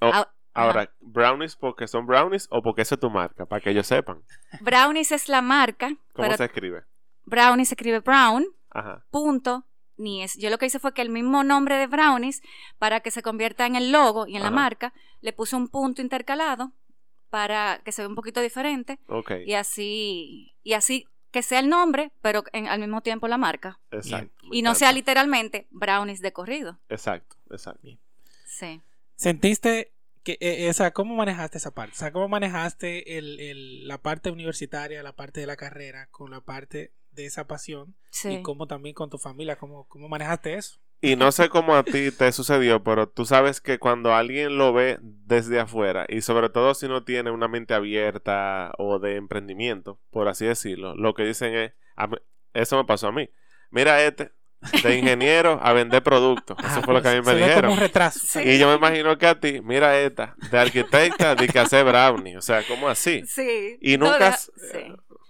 oh, 0.02 0.26
ahora, 0.54 0.94
¿brownies 1.00 1.56
porque 1.56 1.88
son 1.88 2.06
brownies 2.06 2.48
o 2.52 2.62
porque 2.62 2.82
esa 2.82 2.96
es 2.96 3.02
tu 3.02 3.10
marca? 3.10 3.46
Para 3.46 3.62
que 3.62 3.70
ellos 3.70 3.88
sepan. 3.88 4.22
Brownies 4.60 5.14
es 5.14 5.30
la 5.30 5.42
marca. 5.42 5.96
¿Cómo 6.14 6.36
se 6.36 6.44
escribe? 6.44 6.84
Brownies 7.24 7.70
se 7.70 7.76
escribe 7.76 8.00
brown. 8.00 8.46
Ajá. 8.70 9.06
Punto. 9.12 9.66
Nies. 9.98 10.36
Yo 10.38 10.50
lo 10.50 10.58
que 10.58 10.66
hice 10.66 10.80
fue 10.80 10.94
que 10.94 11.02
el 11.02 11.10
mismo 11.10 11.44
nombre 11.44 11.78
de 11.78 11.86
brownies, 11.86 12.42
para 12.80 13.02
que 13.02 13.12
se 13.12 13.22
convierta 13.22 13.66
en 13.66 13.76
el 13.76 13.92
logo 13.92 14.26
y 14.26 14.36
en 14.36 14.42
la 14.42 14.50
marca, 14.50 14.94
le 15.22 15.32
puse 15.32 15.56
un 15.56 15.68
punto 15.68 16.02
intercalado 16.02 16.74
para 17.32 17.82
que 17.84 17.92
se 17.92 18.04
vea 18.04 18.10
un 18.10 18.16
poquito 18.16 18.42
diferente. 18.42 19.00
Y 19.46 19.54
así, 19.54 20.54
y 20.62 20.74
así 20.74 21.08
que 21.32 21.42
sea 21.42 21.60
el 21.60 21.70
nombre, 21.70 22.12
pero 22.22 22.44
al 22.52 22.80
mismo 22.80 23.02
tiempo 23.02 23.28
la 23.28 23.38
marca. 23.38 23.80
Exacto. 23.90 24.46
Y 24.52 24.62
no 24.62 24.76
sea 24.76 24.92
literalmente 24.92 25.66
brownies 25.72 26.22
de 26.22 26.34
corrido. 26.34 26.78
Exacto, 26.90 27.38
exacto. 27.50 27.88
Sí. 28.46 28.82
¿Sentiste 29.16 29.94
que, 30.24 30.34
eh, 30.42 30.68
esa, 30.68 30.92
cómo 30.92 31.16
manejaste 31.16 31.58
esa 31.58 31.72
parte? 31.72 31.94
O 31.94 32.00
sea, 32.00 32.12
¿cómo 32.12 32.28
manejaste 32.28 33.18
el, 33.18 33.88
la 33.88 33.98
parte 33.98 34.30
universitaria, 34.30 35.02
la 35.02 35.16
parte 35.16 35.40
de 35.40 35.48
la 35.48 35.56
carrera, 35.56 36.08
con 36.12 36.32
la 36.32 36.42
parte 36.42 36.92
de 37.12 37.26
esa 37.26 37.48
pasión? 37.48 37.96
Sí. 38.10 38.30
Y 38.30 38.42
cómo 38.42 38.68
también 38.68 38.94
con 38.94 39.10
tu 39.10 39.18
familia, 39.18 39.56
cómo, 39.56 39.88
cómo 39.88 40.10
manejaste 40.10 40.56
eso? 40.56 40.82
Y 41.02 41.16
no 41.16 41.32
sé 41.32 41.50
cómo 41.50 41.76
a 41.76 41.84
ti 41.84 42.12
te 42.12 42.32
sucedió, 42.32 42.84
pero 42.84 43.10
tú 43.10 43.26
sabes 43.26 43.60
que 43.60 43.80
cuando 43.80 44.14
alguien 44.14 44.60
lo 44.60 44.72
ve 44.72 45.00
desde 45.02 45.60
afuera, 45.60 46.06
y 46.08 46.22
sobre 46.22 46.50
todo 46.50 46.76
si 46.76 46.88
no 46.88 47.04
tiene 47.04 47.32
una 47.32 47.48
mente 47.48 47.74
abierta 47.74 48.72
o 48.78 49.00
de 49.00 49.16
emprendimiento, 49.16 50.00
por 50.12 50.28
así 50.28 50.46
decirlo, 50.46 50.96
lo 50.96 51.16
que 51.16 51.24
dicen 51.24 51.56
es, 51.56 51.72
eso 52.54 52.78
me 52.78 52.86
pasó 52.86 53.08
a 53.08 53.12
mí. 53.12 53.30
Mira 53.72 54.04
este, 54.04 54.32
de 54.84 54.98
ingeniero 54.98 55.60
a 55.64 55.74
vender 55.74 56.04
productos. 56.04 56.56
Eso 56.64 56.84
fue 56.84 56.94
lo 56.94 57.02
que 57.02 57.10
a 57.10 57.14
mí 57.14 57.22
me 57.22 57.36
dijeron. 57.36 57.80
Y 58.46 58.60
yo 58.60 58.70
me 58.70 58.76
imagino 58.76 59.18
que 59.18 59.26
a 59.26 59.40
ti, 59.40 59.60
mira 59.64 59.98
esta, 60.00 60.36
de 60.52 60.60
arquitecta, 60.60 61.34
de 61.34 61.48
que 61.48 61.60
hace 61.60 61.82
brownie. 61.82 62.38
O 62.38 62.42
sea, 62.42 62.62
¿cómo 62.68 62.88
así? 62.88 63.24
Sí. 63.26 63.80
Y 63.82 63.98
nunca... 63.98 64.38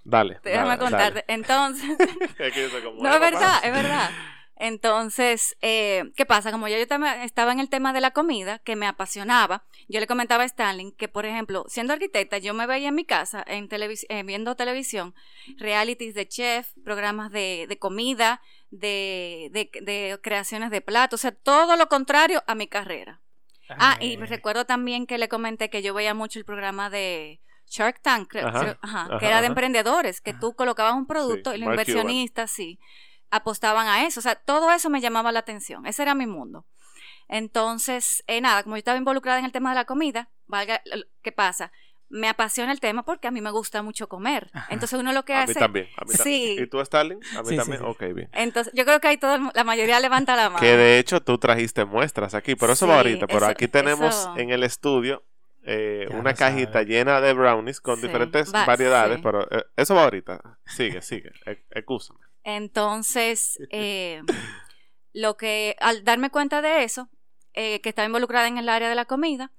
Dale. 0.03 0.39
Déjame 0.43 0.77
contarte. 0.77 1.23
Entonces... 1.27 1.89
no, 2.99 3.13
es 3.13 3.19
verdad, 3.19 3.59
es 3.63 3.71
verdad. 3.71 4.09
Entonces, 4.63 5.57
eh, 5.61 6.11
¿qué 6.15 6.27
pasa? 6.27 6.51
Como 6.51 6.67
ya 6.67 6.77
yo 6.77 6.83
estaba 6.83 7.51
en 7.51 7.59
el 7.59 7.67
tema 7.69 7.93
de 7.93 7.99
la 7.99 8.11
comida, 8.11 8.59
que 8.59 8.75
me 8.75 8.85
apasionaba, 8.85 9.63
yo 9.89 9.99
le 9.99 10.05
comentaba 10.05 10.43
a 10.43 10.45
Stanley 10.45 10.93
que, 10.99 11.07
por 11.07 11.25
ejemplo, 11.25 11.65
siendo 11.67 11.93
arquitecta, 11.93 12.37
yo 12.37 12.53
me 12.53 12.67
veía 12.67 12.89
en 12.89 12.95
mi 12.95 13.03
casa 13.03 13.43
en 13.47 13.67
televis- 13.67 14.05
eh, 14.09 14.21
viendo 14.21 14.55
televisión, 14.55 15.15
realities 15.57 16.13
de 16.13 16.27
chef, 16.27 16.73
programas 16.83 17.31
de, 17.31 17.65
de 17.67 17.79
comida, 17.79 18.39
de, 18.69 19.49
de- 19.51 19.71
de 19.81 20.19
creaciones 20.21 20.69
de 20.69 20.81
platos, 20.81 21.19
o 21.19 21.21
sea, 21.21 21.31
todo 21.31 21.75
lo 21.75 21.87
contrario 21.87 22.43
a 22.45 22.53
mi 22.53 22.67
carrera. 22.67 23.19
Ah, 23.69 23.97
y 23.99 24.17
recuerdo 24.17 24.65
también 24.65 25.07
que 25.07 25.17
le 25.17 25.27
comenté 25.27 25.71
que 25.71 25.81
yo 25.81 25.93
veía 25.95 26.13
mucho 26.13 26.37
el 26.37 26.45
programa 26.45 26.89
de 26.91 27.39
Shark 27.67 27.99
Tank, 28.01 28.27
creo, 28.29 28.47
Ajá, 28.47 28.59
creo- 28.59 28.77
ajá, 28.81 29.01
ajá, 29.05 29.17
que 29.17 29.25
era 29.25 29.41
de 29.41 29.47
emprendedores, 29.47 30.21
que 30.21 30.31
Ajá. 30.31 30.39
tú 30.39 30.53
colocabas 30.53 30.93
un 30.93 31.07
producto 31.07 31.51
Sí, 31.51 31.57
y 31.57 31.59
los 31.61 31.69
inversionistas, 31.69 32.51
sí, 32.51 32.79
apostaban 33.31 33.87
a 33.87 34.05
eso. 34.05 34.19
O 34.19 34.23
sea, 34.23 34.35
todo 34.35 34.71
eso 34.71 34.89
me 34.89 35.01
llamaba 35.01 35.31
la 35.31 35.39
atención. 35.39 35.85
Ese 35.87 36.03
era 36.03 36.13
mi 36.15 36.27
mundo. 36.27 36.65
Entonces, 37.27 38.23
eh, 38.27 38.41
nada, 38.41 38.63
como 38.63 38.75
yo 38.75 38.79
estaba 38.79 38.97
involucrada 38.97 39.39
en 39.39 39.45
el 39.45 39.51
tema 39.51 39.69
de 39.69 39.75
la 39.75 39.85
comida, 39.85 40.29
valga, 40.47 40.81
¿qué 41.23 41.31
pasa? 41.31 41.71
Me 42.09 42.27
apasiona 42.27 42.73
el 42.73 42.81
tema 42.81 43.03
porque 43.03 43.29
a 43.29 43.31
mí 43.31 43.39
me 43.39 43.51
gusta 43.51 43.81
mucho 43.83 44.09
comer. 44.09 44.49
Ajá. 44.53 44.67
Entonces 44.69 44.99
uno 44.99 45.13
lo 45.13 45.23
que 45.23 45.33
A 45.33 45.45
mí 45.45 45.51
hace... 45.51 45.59
también. 45.59 45.87
A 45.95 46.03
mí 46.03 46.11
Sí. 46.11 46.17
también. 46.17 46.63
¿Y 46.63 46.67
tú, 46.67 46.81
Stalin? 46.81 47.19
A 47.37 47.41
mí 47.41 47.47
Sí, 47.49 47.55
también. 47.55 47.79
sí. 47.79 47.85
Ok, 47.87 48.01
bien. 48.13 48.29
Entonces, 48.33 48.73
yo 48.75 48.83
creo 48.83 48.99
que 48.99 49.07
ahí 49.07 49.17
todo, 49.17 49.37
la 49.53 49.63
mayoría 49.63 49.97
levanta 50.01 50.35
la 50.35 50.49
mano. 50.49 50.59
Que 50.59 50.75
de 50.75 50.99
hecho 50.99 51.21
tú 51.21 51.37
trajiste 51.37 51.85
muestras 51.85 52.33
aquí, 52.35 52.55
pero 52.57 52.73
eso 52.73 52.85
va 52.85 52.97
ahorita. 52.97 53.27
Pero 53.27 53.39
eso- 53.39 53.45
aquí 53.47 53.69
tenemos 53.69 54.13
eso- 54.13 54.35
en 54.37 54.49
el 54.49 54.63
estudio 54.63 55.23
eh, 55.63 56.07
una 56.11 56.33
cajita 56.33 56.73
sabe. 56.73 56.85
llena 56.85 57.21
de 57.21 57.33
brownies 57.33 57.79
con 57.81 57.97
Sí, 57.99 58.07
diferentes 58.07 58.53
va- 58.53 58.65
variedades, 58.65 59.17
sí. 59.17 59.21
pero 59.23 59.47
eh, 59.51 59.65
eso 59.75 59.95
va 59.95 60.03
ahorita. 60.03 60.57
Sigue, 60.65 61.01
sigue. 61.01 61.31
E- 61.45 61.63
Excúsame. 61.71 62.19
Entonces, 62.43 63.59
eh, 63.69 64.21
lo 65.13 65.37
que 65.37 65.75
al 65.79 66.03
darme 66.03 66.29
cuenta 66.29 66.61
de 66.61 66.83
eso, 66.83 67.09
eh, 67.53 67.81
que 67.81 67.89
estaba 67.89 68.05
involucrada 68.07 68.47
en 68.47 68.57
el 68.57 68.69
área 68.69 68.89
de 68.89 68.95
la 68.95 69.05
comida, 69.05 69.51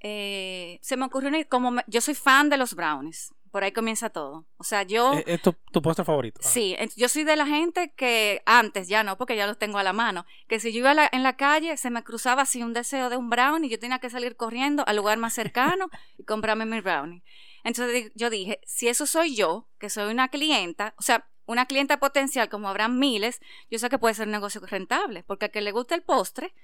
eh, 0.00 0.78
se 0.82 0.96
me 0.96 1.04
ocurrió, 1.04 1.28
una- 1.28 1.44
como 1.44 1.70
me- 1.70 1.84
yo 1.86 2.00
soy 2.00 2.14
fan 2.14 2.48
de 2.48 2.56
los 2.56 2.74
brownies, 2.74 3.32
por 3.50 3.64
ahí 3.64 3.72
comienza 3.72 4.10
todo. 4.10 4.46
O 4.56 4.64
sea, 4.64 4.82
yo... 4.84 5.14
eh, 5.18 5.24
¿Es 5.26 5.42
tu, 5.42 5.52
tu 5.72 5.82
postre 5.82 6.04
favorito? 6.04 6.40
Sí, 6.42 6.76
yo 6.96 7.08
soy 7.08 7.24
de 7.24 7.36
la 7.36 7.46
gente 7.46 7.92
que 7.96 8.42
antes, 8.46 8.88
ya 8.88 9.02
no, 9.02 9.16
porque 9.18 9.36
ya 9.36 9.46
los 9.46 9.58
tengo 9.58 9.78
a 9.78 9.82
la 9.82 9.92
mano, 9.92 10.24
que 10.48 10.60
si 10.60 10.72
yo 10.72 10.78
iba 10.80 10.92
a 10.92 10.94
la- 10.94 11.08
en 11.12 11.22
la 11.22 11.36
calle 11.36 11.76
se 11.76 11.90
me 11.90 12.02
cruzaba 12.04 12.42
así 12.42 12.62
un 12.62 12.72
deseo 12.72 13.10
de 13.10 13.16
un 13.16 13.28
brownie, 13.30 13.68
yo 13.68 13.78
tenía 13.78 13.98
que 13.98 14.10
salir 14.10 14.36
corriendo 14.36 14.84
al 14.86 14.96
lugar 14.96 15.18
más 15.18 15.34
cercano 15.34 15.88
y 16.18 16.24
comprarme 16.24 16.64
mi 16.66 16.80
brownie. 16.80 17.22
Entonces 17.64 18.10
yo 18.14 18.30
dije, 18.30 18.60
si 18.64 18.88
eso 18.88 19.06
soy 19.06 19.34
yo, 19.34 19.68
que 19.78 19.90
soy 19.90 20.10
una 20.12 20.28
clienta, 20.28 20.94
o 20.98 21.02
sea, 21.02 21.26
una 21.46 21.66
clienta 21.66 21.98
potencial 21.98 22.48
como 22.48 22.68
habrán 22.68 22.98
miles, 22.98 23.40
yo 23.70 23.78
sé 23.78 23.88
que 23.90 23.98
puede 23.98 24.14
ser 24.14 24.26
un 24.28 24.32
negocio 24.32 24.60
rentable, 24.64 25.24
porque 25.24 25.46
al 25.46 25.50
que 25.50 25.60
le 25.60 25.72
gusta 25.72 25.94
el 25.96 26.02
postre, 26.02 26.54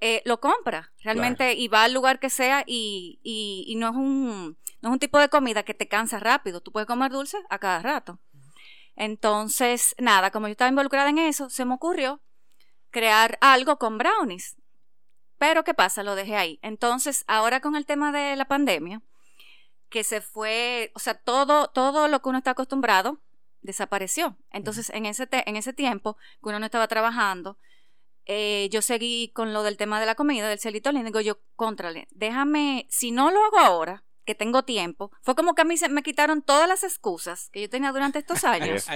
eh, 0.00 0.22
lo 0.24 0.40
compra 0.40 0.92
realmente 1.00 1.52
y 1.54 1.68
va 1.68 1.84
al 1.84 1.92
lugar 1.92 2.20
que 2.20 2.30
sea 2.30 2.64
y, 2.66 3.20
y- 3.22 3.64
y 3.66 3.74
no 3.74 3.88
es 3.90 3.96
un 3.96 4.56
no 4.82 4.88
es 4.88 4.92
un 4.94 4.98
tipo 4.98 5.18
de 5.18 5.28
comida 5.28 5.62
que 5.62 5.74
te 5.74 5.88
cansa 5.88 6.18
rápido. 6.18 6.60
Tú 6.60 6.72
puedes 6.72 6.86
comer 6.86 7.10
dulce 7.12 7.38
a 7.50 7.58
cada 7.58 7.80
rato. 7.80 8.18
Entonces 8.96 9.94
nada 9.98 10.30
como 10.30 10.46
yo 10.48 10.52
estaba 10.52 10.68
involucrada 10.68 11.08
en 11.10 11.18
eso 11.18 11.48
se 11.50 11.64
me 11.64 11.74
ocurrió 11.74 12.20
crear 12.90 13.38
algo 13.40 13.78
con 13.78 13.98
brownies. 13.98 14.56
Pero 15.38 15.64
qué 15.64 15.74
pasa 15.74 16.02
lo 16.02 16.14
dejé 16.14 16.36
ahí. 16.36 16.58
Entonces 16.62 17.24
ahora 17.26 17.60
con 17.60 17.76
el 17.76 17.86
tema 17.86 18.12
de 18.12 18.36
la 18.36 18.46
pandemia 18.46 19.02
que 19.88 20.04
se 20.04 20.20
fue 20.20 20.92
o 20.94 20.98
sea 20.98 21.14
todo 21.14 21.68
todo 21.68 22.08
lo 22.08 22.20
que 22.22 22.28
uno 22.28 22.38
está 22.38 22.52
acostumbrado 22.52 23.20
desapareció. 23.62 24.36
Entonces 24.50 24.90
en 24.90 25.06
ese 25.06 25.26
te- 25.26 25.48
en 25.48 25.56
ese 25.56 25.72
tiempo 25.72 26.16
que 26.42 26.48
uno 26.48 26.58
no 26.58 26.66
estaba 26.66 26.88
trabajando 26.88 27.58
eh, 28.26 28.68
yo 28.70 28.82
seguí 28.82 29.32
con 29.34 29.52
lo 29.52 29.62
del 29.62 29.76
tema 29.76 29.98
de 29.98 30.06
la 30.06 30.14
comida, 30.14 30.48
del 30.48 30.60
celito 30.60 30.92
digo 30.92 31.20
yo, 31.20 31.38
contrale, 31.56 32.06
déjame, 32.10 32.86
si 32.88 33.10
no 33.10 33.30
lo 33.30 33.42
hago 33.44 33.58
ahora, 33.58 34.04
que 34.30 34.36
tengo 34.36 34.62
tiempo, 34.62 35.10
fue 35.22 35.34
como 35.34 35.54
que 35.56 35.62
a 35.62 35.64
mí 35.64 35.76
se 35.76 35.88
me 35.88 36.04
quitaron 36.04 36.40
todas 36.42 36.68
las 36.68 36.84
excusas 36.84 37.50
que 37.50 37.60
yo 37.62 37.68
tenía 37.68 37.90
durante 37.90 38.20
estos 38.20 38.44
años 38.54 38.86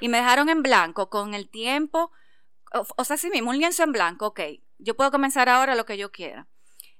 y 0.00 0.08
me 0.08 0.16
dejaron 0.16 0.48
en 0.48 0.62
blanco 0.62 1.10
con 1.10 1.34
el 1.34 1.50
tiempo, 1.50 2.10
o, 2.72 2.86
o 2.96 3.04
sea, 3.04 3.18
sí 3.18 3.28
mismo, 3.28 3.50
un 3.50 3.58
lienzo 3.58 3.82
en 3.82 3.92
blanco, 3.92 4.28
ok, 4.28 4.40
yo 4.78 4.96
puedo 4.96 5.10
comenzar 5.10 5.48
ahora 5.50 5.74
lo 5.74 5.84
que 5.84 5.98
yo 5.98 6.10
quiera. 6.10 6.48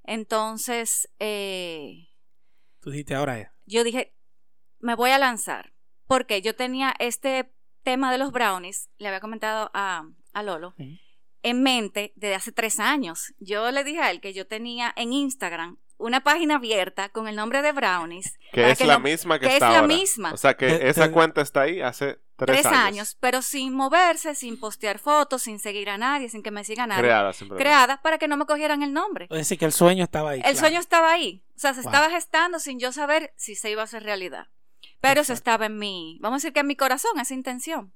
Entonces, 0.03 1.09
eh, 1.19 2.09
Tú 2.79 2.91
dijiste 2.91 3.15
ahora 3.15 3.39
es. 3.39 3.47
yo 3.65 3.83
dije, 3.83 4.13
me 4.79 4.93
voy 4.95 5.09
a 5.09 5.17
lanzar, 5.17 5.73
porque 6.05 6.41
yo 6.43 6.55
tenía 6.55 6.93
este 6.99 7.51
tema 7.83 8.11
de 8.11 8.17
los 8.19 8.31
brownies, 8.31 8.89
le 8.97 9.07
había 9.07 9.19
comentado 9.19 9.71
a, 9.73 10.07
a 10.33 10.43
Lolo, 10.43 10.75
en 11.41 11.63
mente 11.63 12.13
desde 12.15 12.35
hace 12.35 12.51
tres 12.51 12.79
años. 12.79 13.33
Yo 13.39 13.71
le 13.71 13.83
dije 13.83 13.99
a 14.01 14.11
él 14.11 14.21
que 14.21 14.33
yo 14.33 14.45
tenía 14.45 14.93
en 14.95 15.13
Instagram 15.13 15.77
una 15.99 16.21
página 16.21 16.55
abierta 16.55 17.09
con 17.09 17.27
el 17.27 17.35
nombre 17.35 17.61
de 17.61 17.71
brownies. 17.71 18.39
Que 18.51 18.71
es 18.71 18.79
la 18.81 18.95
no- 18.95 19.01
misma 19.01 19.37
que, 19.39 19.47
que 19.47 19.55
es 19.57 19.61
la 19.61 19.83
misma. 19.83 20.33
O 20.33 20.37
sea 20.37 20.55
que 20.57 20.67
Te- 20.67 20.89
esa 20.89 21.05
te- 21.05 21.11
cuenta 21.11 21.41
está 21.41 21.61
ahí 21.61 21.81
hace 21.81 22.19
tres, 22.37 22.61
Tres 22.61 22.65
años. 22.65 23.17
pero 23.19 23.41
sin 23.41 23.73
moverse, 23.75 24.33
sin 24.33 24.59
postear 24.59 24.97
fotos, 24.97 25.43
sin 25.43 25.59
seguir 25.59 25.89
a 25.89 25.97
nadie, 25.97 26.29
sin 26.29 26.41
que 26.41 26.51
me 26.51 26.63
siga 26.63 26.87
nadie. 26.87 27.03
Creada 27.03 27.33
simplemente. 27.33 27.63
Creada 27.63 28.01
para 28.01 28.17
que 28.17 28.27
no 28.27 28.37
me 28.37 28.45
cogieran 28.45 28.81
el 28.81 28.93
nombre. 28.93 29.27
Es 29.29 29.37
decir, 29.37 29.59
que 29.59 29.65
el 29.65 29.73
sueño 29.73 30.03
estaba 30.05 30.31
ahí. 30.31 30.39
El 30.39 30.43
claro. 30.43 30.59
sueño 30.59 30.79
estaba 30.79 31.11
ahí. 31.11 31.43
O 31.55 31.59
sea, 31.59 31.73
se 31.73 31.81
Wow. 31.81 31.91
estaba 31.91 32.09
gestando 32.09 32.59
sin 32.59 32.79
yo 32.79 32.91
saber 32.91 33.33
si 33.35 33.55
se 33.55 33.69
iba 33.69 33.81
a 33.81 33.85
hacer 33.85 34.03
realidad. 34.03 34.47
Pero 35.01 35.21
eso 35.21 35.33
estaba 35.33 35.65
en 35.67 35.77
mi, 35.77 36.17
vamos 36.21 36.35
a 36.35 36.39
decir 36.39 36.53
que 36.53 36.61
en 36.61 36.67
mi 36.67 36.75
corazón, 36.75 37.19
esa 37.19 37.33
intención. 37.33 37.93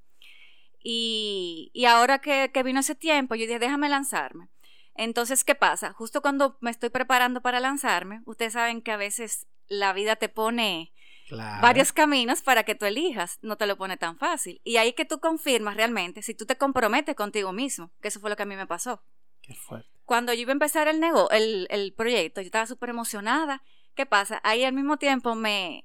Y, 0.82 1.72
y 1.74 1.86
ahora 1.86 2.20
que, 2.20 2.52
que 2.54 2.64
vino 2.64 2.80
ese 2.82 2.96
tiempo, 2.96 3.36
yo 3.36 3.46
dije, 3.46 3.60
déjame 3.60 3.88
lanzarme. 3.90 4.50
Entonces, 4.96 5.44
¿qué 5.44 5.56
pasa? 5.56 5.94
Justo 5.94 6.22
cuando 6.22 6.58
me 6.62 6.72
estoy 6.72 6.90
preparando 6.90 7.42
para 7.42 7.60
lanzarme, 7.60 8.22
ustedes 8.26 8.54
saben 8.54 8.82
que 8.82 8.92
a 8.92 8.98
veces 8.98 9.48
la 9.68 9.94
vida 9.94 10.16
te 10.16 10.30
pone 10.30 10.94
Claro. 11.28 11.62
varios 11.62 11.94
caminos 11.94 12.42
para 12.42 12.64
que 12.64 12.76
tú 12.76 12.86
elijas, 12.86 13.40
no 13.42 13.56
te 13.58 13.66
lo 13.66 13.78
pone 13.78 13.98
tan 13.98 14.18
fácil. 14.18 14.62
Y 14.64 14.78
ahí 14.78 14.94
que 14.94 15.06
tú 15.06 15.20
confirmas 15.20 15.76
realmente 15.78 16.22
si 16.22 16.36
tú 16.36 16.46
te 16.46 16.58
comprometes 16.58 17.16
contigo 17.16 17.54
mismo, 17.54 17.92
que 18.02 18.10
eso 18.10 18.20
fue 18.20 18.30
lo 18.30 18.36
que 18.36 18.44
a 18.44 18.46
mí 18.46 18.56
me 18.56 18.68
pasó 18.68 19.02
Qué 19.42 19.56
fuerte. 19.56 19.90
cuando 20.06 20.34
yo 20.34 20.42
iba 20.42 20.52
a 20.52 20.54
empezar 20.54 20.88
el, 20.88 21.00
nego 21.00 21.30
el, 21.32 21.66
el 21.72 21.94
proyecto, 21.94 22.42
yo 22.42 22.46
estaba 22.46 22.68
súper 22.68 22.90
emocionada. 22.90 23.64
¿Qué 23.96 24.06
pasa? 24.06 24.42
Ahí 24.44 24.64
al 24.64 24.74
mismo 24.74 24.98
tiempo 24.98 25.34
me, 25.34 25.84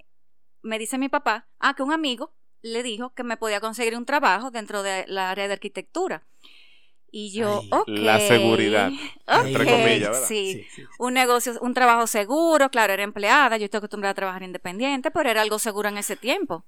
me 0.62 0.78
dice 0.78 0.98
mi 0.98 1.08
papá, 1.08 1.48
ah, 1.60 1.74
que 1.74 1.82
un 1.82 1.92
amigo 1.92 2.34
le 2.60 2.82
dijo 2.82 3.14
que 3.14 3.22
me 3.22 3.36
podía 3.36 3.60
conseguir 3.60 3.96
un 3.96 4.04
trabajo 4.04 4.50
dentro 4.50 4.82
de 4.82 5.04
la 5.06 5.30
área 5.30 5.46
de 5.46 5.52
arquitectura. 5.54 6.26
Y 7.10 7.32
yo, 7.32 7.60
Ay, 7.62 7.70
ok. 7.72 7.88
la 7.88 8.20
seguridad, 8.20 8.90
entre 9.26 9.64
ok, 9.64 9.70
comillas, 9.70 10.10
¿verdad? 10.10 10.28
Sí, 10.28 10.52
Sí, 10.52 10.64
sí, 10.64 10.82
sí. 10.82 10.88
un 10.98 11.14
negocio, 11.14 11.58
un 11.60 11.74
trabajo 11.74 12.06
seguro, 12.06 12.70
claro, 12.70 12.92
era 12.92 13.02
empleada, 13.02 13.56
yo 13.56 13.64
estoy 13.64 13.78
acostumbrada 13.78 14.12
a 14.12 14.14
trabajar 14.14 14.42
independiente, 14.42 15.10
pero 15.10 15.30
era 15.30 15.40
algo 15.42 15.58
seguro 15.58 15.88
en 15.88 15.96
ese 15.98 16.16
tiempo, 16.16 16.64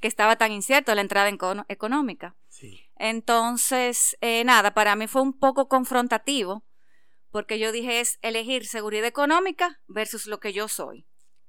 que 0.00 0.08
estaba 0.08 0.36
tan 0.36 0.52
incierto 0.52 0.94
la 0.94 1.02
entrada 1.02 1.28
econo- 1.30 1.66
económica. 1.68 2.34
Sí. 2.48 2.80
Entonces, 2.98 4.16
eh, 4.20 4.44
nada, 4.44 4.72
para 4.72 4.96
mí 4.96 5.06
fue 5.06 5.20
un 5.22 5.38
poco 5.38 5.68
confrontativo, 5.68 6.64
porque 7.30 7.58
yo 7.58 7.70
dije 7.72 8.00
es 8.00 8.18
elegir 8.22 8.66
seguridad 8.66 9.04
económica 9.06 9.80
versus 9.88 10.26
lo 10.26 10.40
que 10.40 10.52
yo 10.54 10.68
soy, 10.68 11.06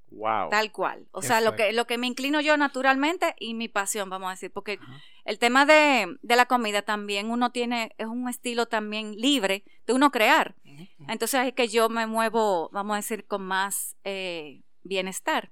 Wow. 0.10 0.50
tal 0.50 0.72
cual. 0.72 1.08
O 1.12 1.22
Qué 1.22 1.28
sea, 1.28 1.40
lo 1.42 1.56
que, 1.56 1.72
lo 1.72 1.86
que 1.88 1.98
me 1.98 2.08
inclino 2.08 2.42
yo 2.42 2.58
naturalmente 2.58 3.36
y 3.40 3.54
mi 3.54 3.70
pasión, 3.70 4.10
vamos 4.10 4.28
a 4.28 4.32
decir, 4.32 4.52
porque 4.52 4.80
Ajá. 4.82 5.02
El 5.28 5.38
tema 5.40 5.66
de, 5.66 6.18
de 6.22 6.36
la 6.36 6.46
comida 6.46 6.82
también 6.82 7.30
uno 7.30 7.52
tiene, 7.52 7.94
es 7.98 8.08
un 8.08 8.28
estilo 8.30 8.66
también 8.68 9.16
libre 9.16 9.64
de 9.86 9.94
uno 9.94 10.10
crear. 10.12 10.56
Entonces 11.08 11.48
es 11.48 11.54
que 11.54 11.68
yo 11.68 11.90
me 11.90 12.08
muevo, 12.08 12.70
vamos 12.72 12.94
a 12.94 12.98
decir, 12.98 13.26
con 13.28 13.44
más 13.46 13.96
eh, 14.04 14.62
bienestar. 14.84 15.52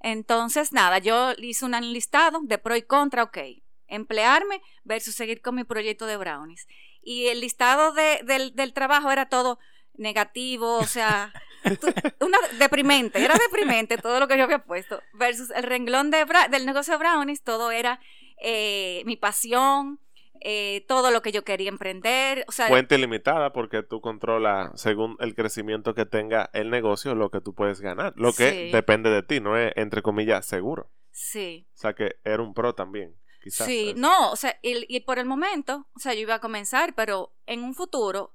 Entonces, 0.00 0.72
nada, 0.72 0.98
yo 0.98 1.32
hice 1.38 1.64
un 1.64 1.72
listado 1.92 2.40
de 2.42 2.58
pro 2.58 2.74
y 2.76 2.82
contra, 2.82 3.22
ok, 3.22 3.38
emplearme 3.86 4.60
versus 4.84 5.14
seguir 5.14 5.40
con 5.42 5.54
mi 5.54 5.64
proyecto 5.64 6.06
de 6.06 6.16
brownies. 6.16 6.66
Y 7.02 7.26
el 7.28 7.40
listado 7.40 7.92
de- 7.92 8.20
del, 8.24 8.54
del 8.56 8.72
trabajo 8.72 9.10
era 9.12 9.26
todo 9.28 9.58
negativo, 9.94 10.78
o 10.78 10.86
sea, 10.86 11.32
una 12.20 12.38
deprimente, 12.58 13.22
era 13.24 13.34
deprimente 13.36 13.98
todo 13.98 14.18
lo 14.18 14.26
que 14.26 14.36
yo 14.36 14.44
había 14.44 14.64
puesto, 14.64 15.00
versus 15.14 15.50
el 15.50 15.62
renglón 15.64 16.10
de 16.10 16.24
del 16.50 16.66
negocio 16.66 16.94
de 16.94 16.98
brownies, 16.98 17.42
todo 17.42 17.70
era 17.70 18.00
eh, 18.42 19.02
mi 19.06 19.16
pasión, 19.16 20.00
eh, 20.40 20.84
todo 20.88 21.10
lo 21.12 21.22
que 21.22 21.30
yo 21.32 21.44
quería 21.44 21.68
emprender, 21.68 22.44
o 22.48 22.52
sea, 22.52 22.66
Fuente 22.66 22.98
limitada 22.98 23.52
porque 23.52 23.82
tú 23.84 24.00
controlas 24.00 24.72
según 24.80 25.16
el 25.20 25.34
crecimiento 25.36 25.94
que 25.94 26.04
tenga 26.04 26.50
el 26.52 26.68
negocio 26.70 27.14
lo 27.14 27.30
que 27.30 27.40
tú 27.40 27.54
puedes 27.54 27.80
ganar. 27.80 28.12
Lo 28.16 28.32
que 28.32 28.50
Sí. 28.50 28.70
depende 28.72 29.08
de 29.10 29.22
ti, 29.22 29.40
no 29.40 29.56
es 29.56 29.72
entre 29.76 30.02
comillas 30.02 30.44
seguro. 30.46 30.90
sí. 31.12 31.66
O 31.74 31.78
sea 31.78 31.94
que 31.94 32.16
era 32.24 32.42
un 32.42 32.54
pro 32.54 32.74
también. 32.74 33.14
Quizás. 33.42 33.66
Sí, 33.66 33.90
Es- 33.90 33.96
no, 33.96 34.30
o 34.32 34.36
sea, 34.36 34.58
y, 34.62 34.84
y 34.94 35.00
por 35.00 35.18
el 35.18 35.26
momento, 35.26 35.86
o 35.94 35.98
sea, 35.98 36.14
yo 36.14 36.20
iba 36.20 36.34
a 36.34 36.40
comenzar, 36.40 36.94
pero 36.94 37.32
en 37.46 37.62
un 37.64 37.74
futuro 37.74 38.32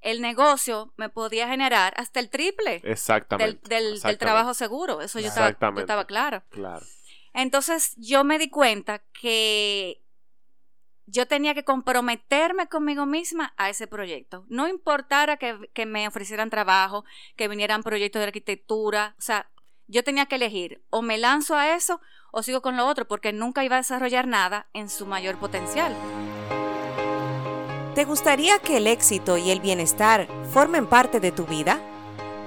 el 0.00 0.20
negocio 0.20 0.92
me 0.96 1.08
podía 1.08 1.48
generar 1.48 1.92
hasta 1.96 2.20
el 2.20 2.28
triple 2.30 2.80
del, 2.80 2.90
Exactamente. 2.92 3.68
del, 3.68 3.68
del 3.84 3.92
exactamente. 3.94 4.18
trabajo 4.24 4.54
seguro. 4.54 5.00
Eso 5.00 5.18
yo 5.20 5.26
estaba, 5.28 5.56
yo 5.74 5.80
estaba 5.80 6.04
clara. 6.06 6.44
Claro. 6.50 6.84
Entonces 7.38 7.94
yo 7.96 8.24
me 8.24 8.36
di 8.36 8.50
cuenta 8.50 9.00
que 9.12 10.02
yo 11.06 11.28
tenía 11.28 11.54
que 11.54 11.62
comprometerme 11.62 12.66
conmigo 12.66 13.06
misma 13.06 13.54
a 13.56 13.70
ese 13.70 13.86
proyecto. 13.86 14.44
No 14.48 14.66
importara 14.66 15.36
que, 15.36 15.86
me 15.86 16.08
ofrecieran 16.08 16.50
trabajo, 16.50 17.04
que 17.36 17.46
vinieran 17.46 17.84
proyectos 17.84 18.18
de 18.18 18.26
arquitectura, 18.26 19.14
o 19.18 19.22
sea, 19.22 19.48
yo 19.86 20.02
tenía 20.02 20.26
que 20.26 20.34
elegir 20.34 20.82
o 20.90 21.00
me 21.00 21.16
lanzo 21.16 21.54
a 21.54 21.76
eso 21.76 22.00
o 22.32 22.42
sigo 22.42 22.60
con 22.60 22.76
lo 22.76 22.88
otro 22.88 23.06
porque 23.06 23.32
nunca 23.32 23.62
iba 23.62 23.76
a 23.76 23.78
desarrollar 23.78 24.26
nada 24.26 24.66
en 24.72 24.90
su 24.90 25.06
mayor 25.06 25.38
potencial. 25.38 25.94
¿Te 27.94 28.04
gustaría 28.04 28.58
que 28.58 28.78
el 28.78 28.88
éxito 28.88 29.38
y 29.38 29.52
el 29.52 29.60
bienestar 29.60 30.26
formen 30.52 30.88
parte 30.88 31.20
de 31.20 31.30
tu 31.30 31.46
vida? 31.46 31.80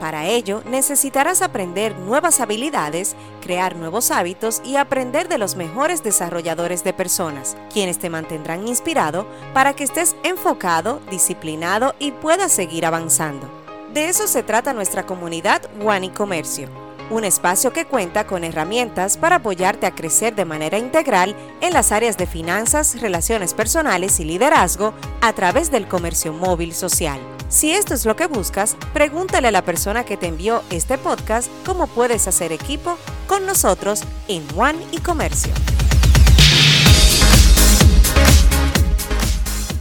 Para 0.02 0.26
ello, 0.26 0.64
necesitarás 0.66 1.44
aprender 1.44 1.96
nuevas 1.96 2.40
habilidades, 2.40 3.16
crear 3.40 3.76
nuevos 3.76 4.10
hábitos 4.10 4.60
y 4.66 4.78
aprender 4.78 5.28
de 5.30 5.38
los 5.38 5.56
mejores 5.56 6.02
desarrolladores 6.02 6.84
de 6.84 6.92
personas, 6.92 7.56
quienes 7.72 8.00
te 8.00 8.10
mantendrán 8.10 8.68
inspirado 8.68 9.28
para 9.54 9.76
que 9.76 9.84
estés 9.84 10.16
enfocado, 10.24 11.02
disciplinado 11.12 11.94
y 12.00 12.14
puedas 12.14 12.52
seguir 12.52 12.88
avanzando. 12.88 13.48
De 13.94 14.10
eso 14.10 14.26
se 14.26 14.42
trata 14.42 14.74
nuestra 14.74 15.06
comunidad 15.06 15.62
One 15.86 16.08
y 16.08 16.10
Comercio 16.10 16.68
un 17.12 17.26
espacio 17.26 17.74
que 17.74 17.86
cuenta 17.86 18.26
con 18.26 18.46
herramientas 18.46 19.18
para 19.18 19.36
apoyarte 19.36 19.86
a 19.86 19.94
crecer 19.94 20.34
de 20.34 20.46
manera 20.46 20.78
integral 20.78 21.36
en 21.60 21.74
las 21.74 21.92
áreas 21.92 22.18
de 22.18 22.26
finanzas, 22.26 23.02
relaciones 23.02 23.54
personales 23.54 24.22
y 24.22 24.24
liderazgo 24.24 24.94
a 25.20 25.34
través 25.34 25.72
del 25.72 25.90
comercio 25.90 26.32
móvil 26.32 26.74
social. 26.74 27.20
Si 27.52 27.72
esto 27.72 27.94
es 27.94 28.06
lo 28.06 28.16
que 28.16 28.28
buscas, 28.28 28.78
pregúntale 28.94 29.50
a 29.50 29.52
la 29.52 29.66
persona 29.66 30.06
que 30.06 30.16
te 30.16 30.28
envió 30.28 30.64
este 30.70 30.98
podcast 30.98 31.52
cómo 31.66 31.88
puedes 31.88 32.26
hacer 32.30 32.54
equipo 32.54 32.98
con 33.28 33.46
nosotros 33.46 34.04
en 34.30 34.48
One 34.56 34.80
y 34.94 35.00
Comercio. 35.00 35.54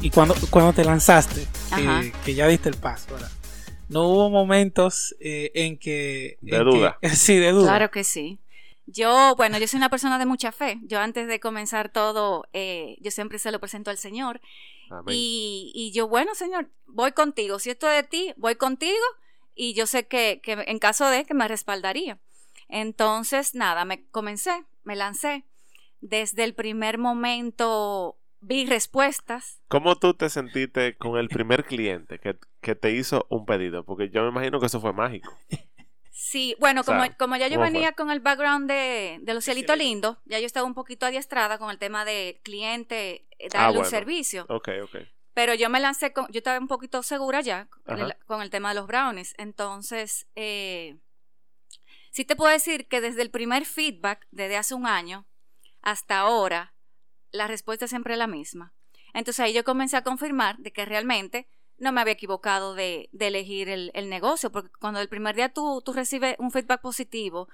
Y 0.02 0.10
cuando, 0.10 0.34
cuando 0.50 0.72
te 0.72 0.84
lanzaste, 0.84 1.46
que, 1.76 2.12
que, 2.24 2.34
ya 2.34 2.48
diste 2.48 2.70
el 2.70 2.76
paso, 2.76 3.14
¿verdad? 3.14 3.30
no 3.88 4.08
hubo 4.08 4.30
momentos 4.30 5.14
eh, 5.20 5.52
en 5.54 5.78
que... 5.78 6.38
De 6.40 6.58
duda. 6.58 6.98
sí, 7.14 7.36
de 7.36 7.52
duda. 7.52 7.68
Claro 7.68 7.92
que 7.92 8.02
sí. 8.02 8.40
Yo, 8.86 9.34
bueno, 9.36 9.58
yo 9.58 9.68
soy 9.68 9.76
una 9.78 9.90
persona 9.90 10.18
de 10.18 10.26
mucha 10.26 10.50
fe. 10.50 10.80
Yo 10.82 10.98
antes 10.98 11.28
de 11.28 11.38
comenzar 11.38 11.88
todo, 11.88 12.48
eh, 12.52 12.96
yo 13.00 13.12
siempre 13.12 13.38
se 13.38 13.52
lo 13.52 13.60
presento 13.60 13.90
al 13.90 13.98
Señor. 13.98 14.40
Y, 15.08 15.72
y, 15.74 15.92
yo, 15.92 16.08
bueno, 16.08 16.34
Señor, 16.34 16.70
voy 16.86 17.12
contigo. 17.12 17.58
Si 17.58 17.70
esto 17.70 17.88
es 17.88 18.02
de 18.02 18.08
ti, 18.08 18.34
voy 18.36 18.56
contigo. 18.56 18.96
Y 19.54 19.74
yo 19.74 19.86
sé 19.86 20.06
que, 20.06 20.40
que 20.42 20.52
en 20.52 20.78
caso 20.78 21.08
de 21.08 21.24
que 21.24 21.34
me 21.34 21.48
respaldaría. 21.48 22.18
Entonces, 22.68 23.54
nada, 23.54 23.84
me 23.84 24.06
comencé, 24.10 24.64
me 24.84 24.96
lancé. 24.96 25.44
Desde 26.00 26.44
el 26.44 26.54
primer 26.54 26.98
momento 26.98 28.16
vi 28.40 28.66
respuestas. 28.66 29.60
¿Cómo 29.68 29.96
tú 29.96 30.14
te 30.14 30.30
sentiste 30.30 30.96
con 30.96 31.18
el 31.18 31.28
primer 31.28 31.64
cliente 31.64 32.18
que, 32.18 32.74
te 32.74 32.90
hizo 32.92 33.26
un 33.28 33.44
pedido? 33.44 33.84
Porque 33.84 34.10
yo 34.10 34.22
me 34.22 34.30
imagino 34.30 34.60
que 34.60 34.66
eso 34.66 34.80
fue 34.80 34.92
mágico. 34.92 35.32
Sí, 36.30 36.54
bueno, 36.60 36.84
como, 36.84 37.02
como 37.18 37.34
ya 37.34 37.48
yo 37.48 37.58
venía 37.58 37.90
con 37.90 38.08
el 38.12 38.20
background 38.20 38.70
de, 38.70 39.18
de 39.20 39.34
los 39.34 39.44
cielitos 39.44 39.76
lindos, 39.76 40.16
ya 40.26 40.38
yo 40.38 40.46
estaba 40.46 40.64
un 40.64 40.74
poquito 40.74 41.04
adiestrada 41.04 41.58
con 41.58 41.72
el 41.72 41.78
tema 41.78 42.04
de 42.04 42.40
cliente, 42.44 43.26
eh, 43.36 43.48
ah, 43.52 43.64
darle 43.64 43.80
un 43.80 43.84
servicio. 43.84 44.46
Ok, 44.48 44.68
ok. 44.84 44.96
Pero 45.34 45.54
yo 45.54 45.68
me 45.68 45.80
lancé, 45.80 46.12
con, 46.12 46.28
yo 46.28 46.38
estaba 46.38 46.56
un 46.60 46.68
poquito 46.68 47.02
segura 47.02 47.40
ya 47.40 47.66
con 48.26 48.42
el, 48.42 48.50
tema 48.50 48.68
de 48.68 48.76
los 48.76 48.86
brownies. 48.86 49.34
Entonces, 49.38 50.28
eh, 50.36 50.98
sí 52.12 52.24
te 52.24 52.36
puedo 52.36 52.52
decir 52.52 52.86
que 52.86 53.00
desde 53.00 53.22
el 53.22 53.32
primer 53.32 53.66
feedback, 53.66 54.28
desde 54.30 54.56
hace 54.56 54.76
un 54.76 54.86
año 54.86 55.26
hasta 55.82 56.20
ahora, 56.20 56.74
la 57.32 57.48
respuesta 57.48 57.86
es 57.86 57.90
siempre 57.90 58.16
la 58.16 58.28
misma. 58.28 58.72
Entonces 59.14 59.40
ahí 59.40 59.52
yo 59.52 59.64
comencé 59.64 59.96
a 59.96 60.04
confirmar 60.04 60.58
de 60.58 60.72
que 60.72 60.84
realmente 60.84 61.48
no 61.80 61.92
me 61.92 62.00
había 62.00 62.12
equivocado 62.12 62.74
de, 62.74 63.08
elegir 63.18 63.68
el, 63.68 64.08
negocio, 64.08 64.52
porque 64.52 64.70
cuando 64.78 65.00
el 65.00 65.08
primer 65.08 65.34
día 65.34 65.48
tú, 65.48 65.82
tú 65.84 65.92
recibes 65.92 66.36
un 66.38 66.50
feedback 66.50 66.80
positivo, 66.80 67.48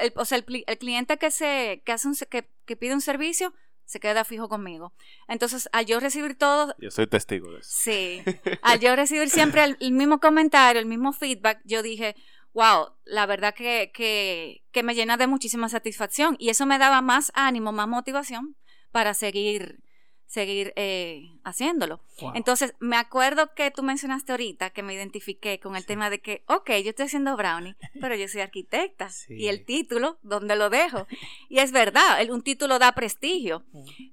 el, 0.00 0.12
o 0.16 0.24
sea, 0.24 0.38
el, 0.38 0.78
cliente 0.78 1.16
que, 1.16 1.30
se, 1.30 1.82
que, 1.84 1.92
hace 1.92 2.08
un, 2.08 2.16
que, 2.28 2.76
pide 2.76 2.92
un 2.92 3.00
servicio 3.00 3.54
se 3.84 4.00
queda 4.00 4.24
fijo 4.24 4.48
conmigo. 4.48 4.92
Entonces, 5.28 5.68
al 5.72 5.86
yo 5.86 6.00
recibir 6.00 6.36
todo... 6.36 6.74
Yo 6.78 6.90
soy 6.90 7.06
testigo 7.06 7.52
de 7.52 7.60
eso. 7.60 7.70
Sí. 7.72 8.20
Al 8.62 8.80
yo 8.80 8.96
recibir 8.96 9.30
siempre 9.30 9.76
el, 9.78 9.92
mismo 9.92 10.18
comentario, 10.18 10.80
el 10.80 10.86
mismo 10.86 11.12
feedback, 11.12 11.60
yo 11.64 11.84
dije, 11.84 12.16
wow, 12.52 12.88
la 13.04 13.26
verdad 13.26 13.54
que, 13.54 13.92
que, 13.94 14.64
que 14.72 14.82
me 14.82 14.96
llena 14.96 15.16
de 15.16 15.28
muchísima 15.28 15.68
satisfacción. 15.68 16.34
Y 16.40 16.48
eso 16.48 16.66
me 16.66 16.78
daba 16.78 17.00
más 17.00 17.30
ánimo, 17.36 17.70
más 17.70 17.86
motivación 17.86 18.56
para 18.90 19.14
seguir 19.14 19.78
seguir 20.26 20.72
eh, 20.76 21.30
haciéndolo. 21.44 22.00
Entonces, 22.34 22.74
me 22.80 22.96
acuerdo 22.96 23.54
que 23.54 23.70
tú 23.70 23.82
mencionaste 23.82 24.32
ahorita 24.32 24.70
que 24.70 24.82
me 24.82 24.92
identifiqué 24.92 25.60
con 25.60 25.76
el 25.76 25.86
tema 25.86 26.10
de 26.10 26.20
que, 26.20 26.42
ok, 26.48 26.70
yo 26.82 26.90
estoy 26.90 27.06
haciendo 27.06 27.36
brownie, 27.36 27.76
pero 28.00 28.16
yo 28.16 28.26
soy 28.28 28.40
arquitecta. 28.40 29.08
Y 29.28 29.46
el 29.48 29.64
título, 29.64 30.18
¿dónde 30.22 30.56
lo 30.56 30.70
dejo? 30.70 31.06
Y 31.48 31.60
es 31.60 31.70
verdad, 31.70 32.18
un 32.28 32.42
título 32.42 32.78
da 32.78 32.92
prestigio. 32.92 33.64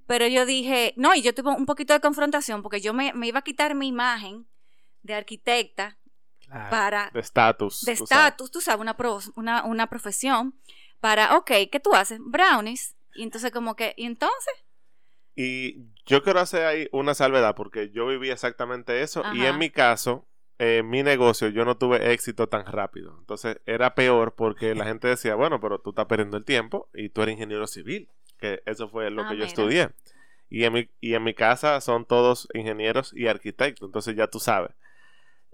Pero 0.06 0.28
yo 0.28 0.46
dije, 0.46 0.94
no, 0.98 1.16
y 1.16 1.24
yo 1.24 1.34
tuve 1.34 1.50
un 1.50 1.66
poquito 1.66 1.94
de 1.94 2.00
confrontación 2.00 2.62
porque 2.62 2.80
yo 2.80 2.94
me, 2.94 3.12
iba 3.24 3.40
a 3.40 3.44
quitar 3.44 3.74
mi 3.74 3.88
imagen 3.88 4.46
de 5.02 5.16
arquitecta 5.16 5.98
para... 6.70 7.10
De 7.12 7.20
estatus. 7.20 7.82
De 7.82 7.94
estatus, 7.94 8.52
tú 8.52 8.62
sabes, 8.62 8.82
una, 8.82 8.96
una, 9.36 9.64
una 9.64 9.88
profesión 9.88 10.54
para, 11.00 11.36
ok, 11.38 11.52
¿qué 11.72 11.80
tú 11.84 11.96
haces? 11.96 12.20
Brownies. 12.22 12.96
Y 13.16 13.24
entonces 13.24 13.52
como 13.52 13.76
que, 13.76 13.94
¿y 13.98 14.06
entonces? 14.06 14.63
Y 15.36 15.88
yo 16.06 16.22
quiero 16.22 16.40
hacer 16.40 16.66
ahí 16.66 16.88
una 16.92 17.14
salvedad 17.14 17.56
porque 17.56 17.90
yo 17.90 18.08
viví 18.08 18.30
exactamente 18.30 19.02
eso 19.02 19.24
y 19.34 19.46
en 19.46 19.58
mi 19.58 19.70
caso, 19.70 20.28
en 20.60 20.90
mi 20.90 21.02
negocio, 21.02 21.50
yo 21.50 21.66
no 21.66 21.78
tuve 21.78 22.14
éxito 22.14 22.48
tan 22.48 22.66
rápido. 22.66 23.16
Entonces 23.20 23.60
era 23.66 23.96
peor 23.96 24.36
porque 24.36 24.76
la 24.76 24.86
gente 24.86 25.08
decía, 25.08 25.36
bueno, 25.36 25.60
pero 25.60 25.80
tú 25.80 25.90
estás 25.90 26.06
perdiendo 26.06 26.38
el 26.38 26.46
tiempo 26.46 26.90
y 26.94 27.10
tú 27.10 27.24
eres 27.24 27.34
ingeniero 27.34 27.66
civil, 27.68 28.10
que 28.38 28.62
eso 28.66 28.90
fue 28.90 29.10
lo 29.10 29.24
ah, 29.24 29.30
que 29.30 29.38
yo 29.38 29.46
estudié. 29.46 29.90
Y 30.50 30.66
en, 30.66 30.74
mi, 30.74 30.90
y 31.02 31.16
en 31.16 31.24
mi 31.24 31.34
casa 31.34 31.82
son 31.82 32.06
todos 32.06 32.48
ingenieros 32.54 33.12
y 33.16 33.28
arquitectos, 33.28 33.88
entonces 33.88 34.16
ya 34.16 34.28
tú 34.28 34.40
sabes. 34.40 34.72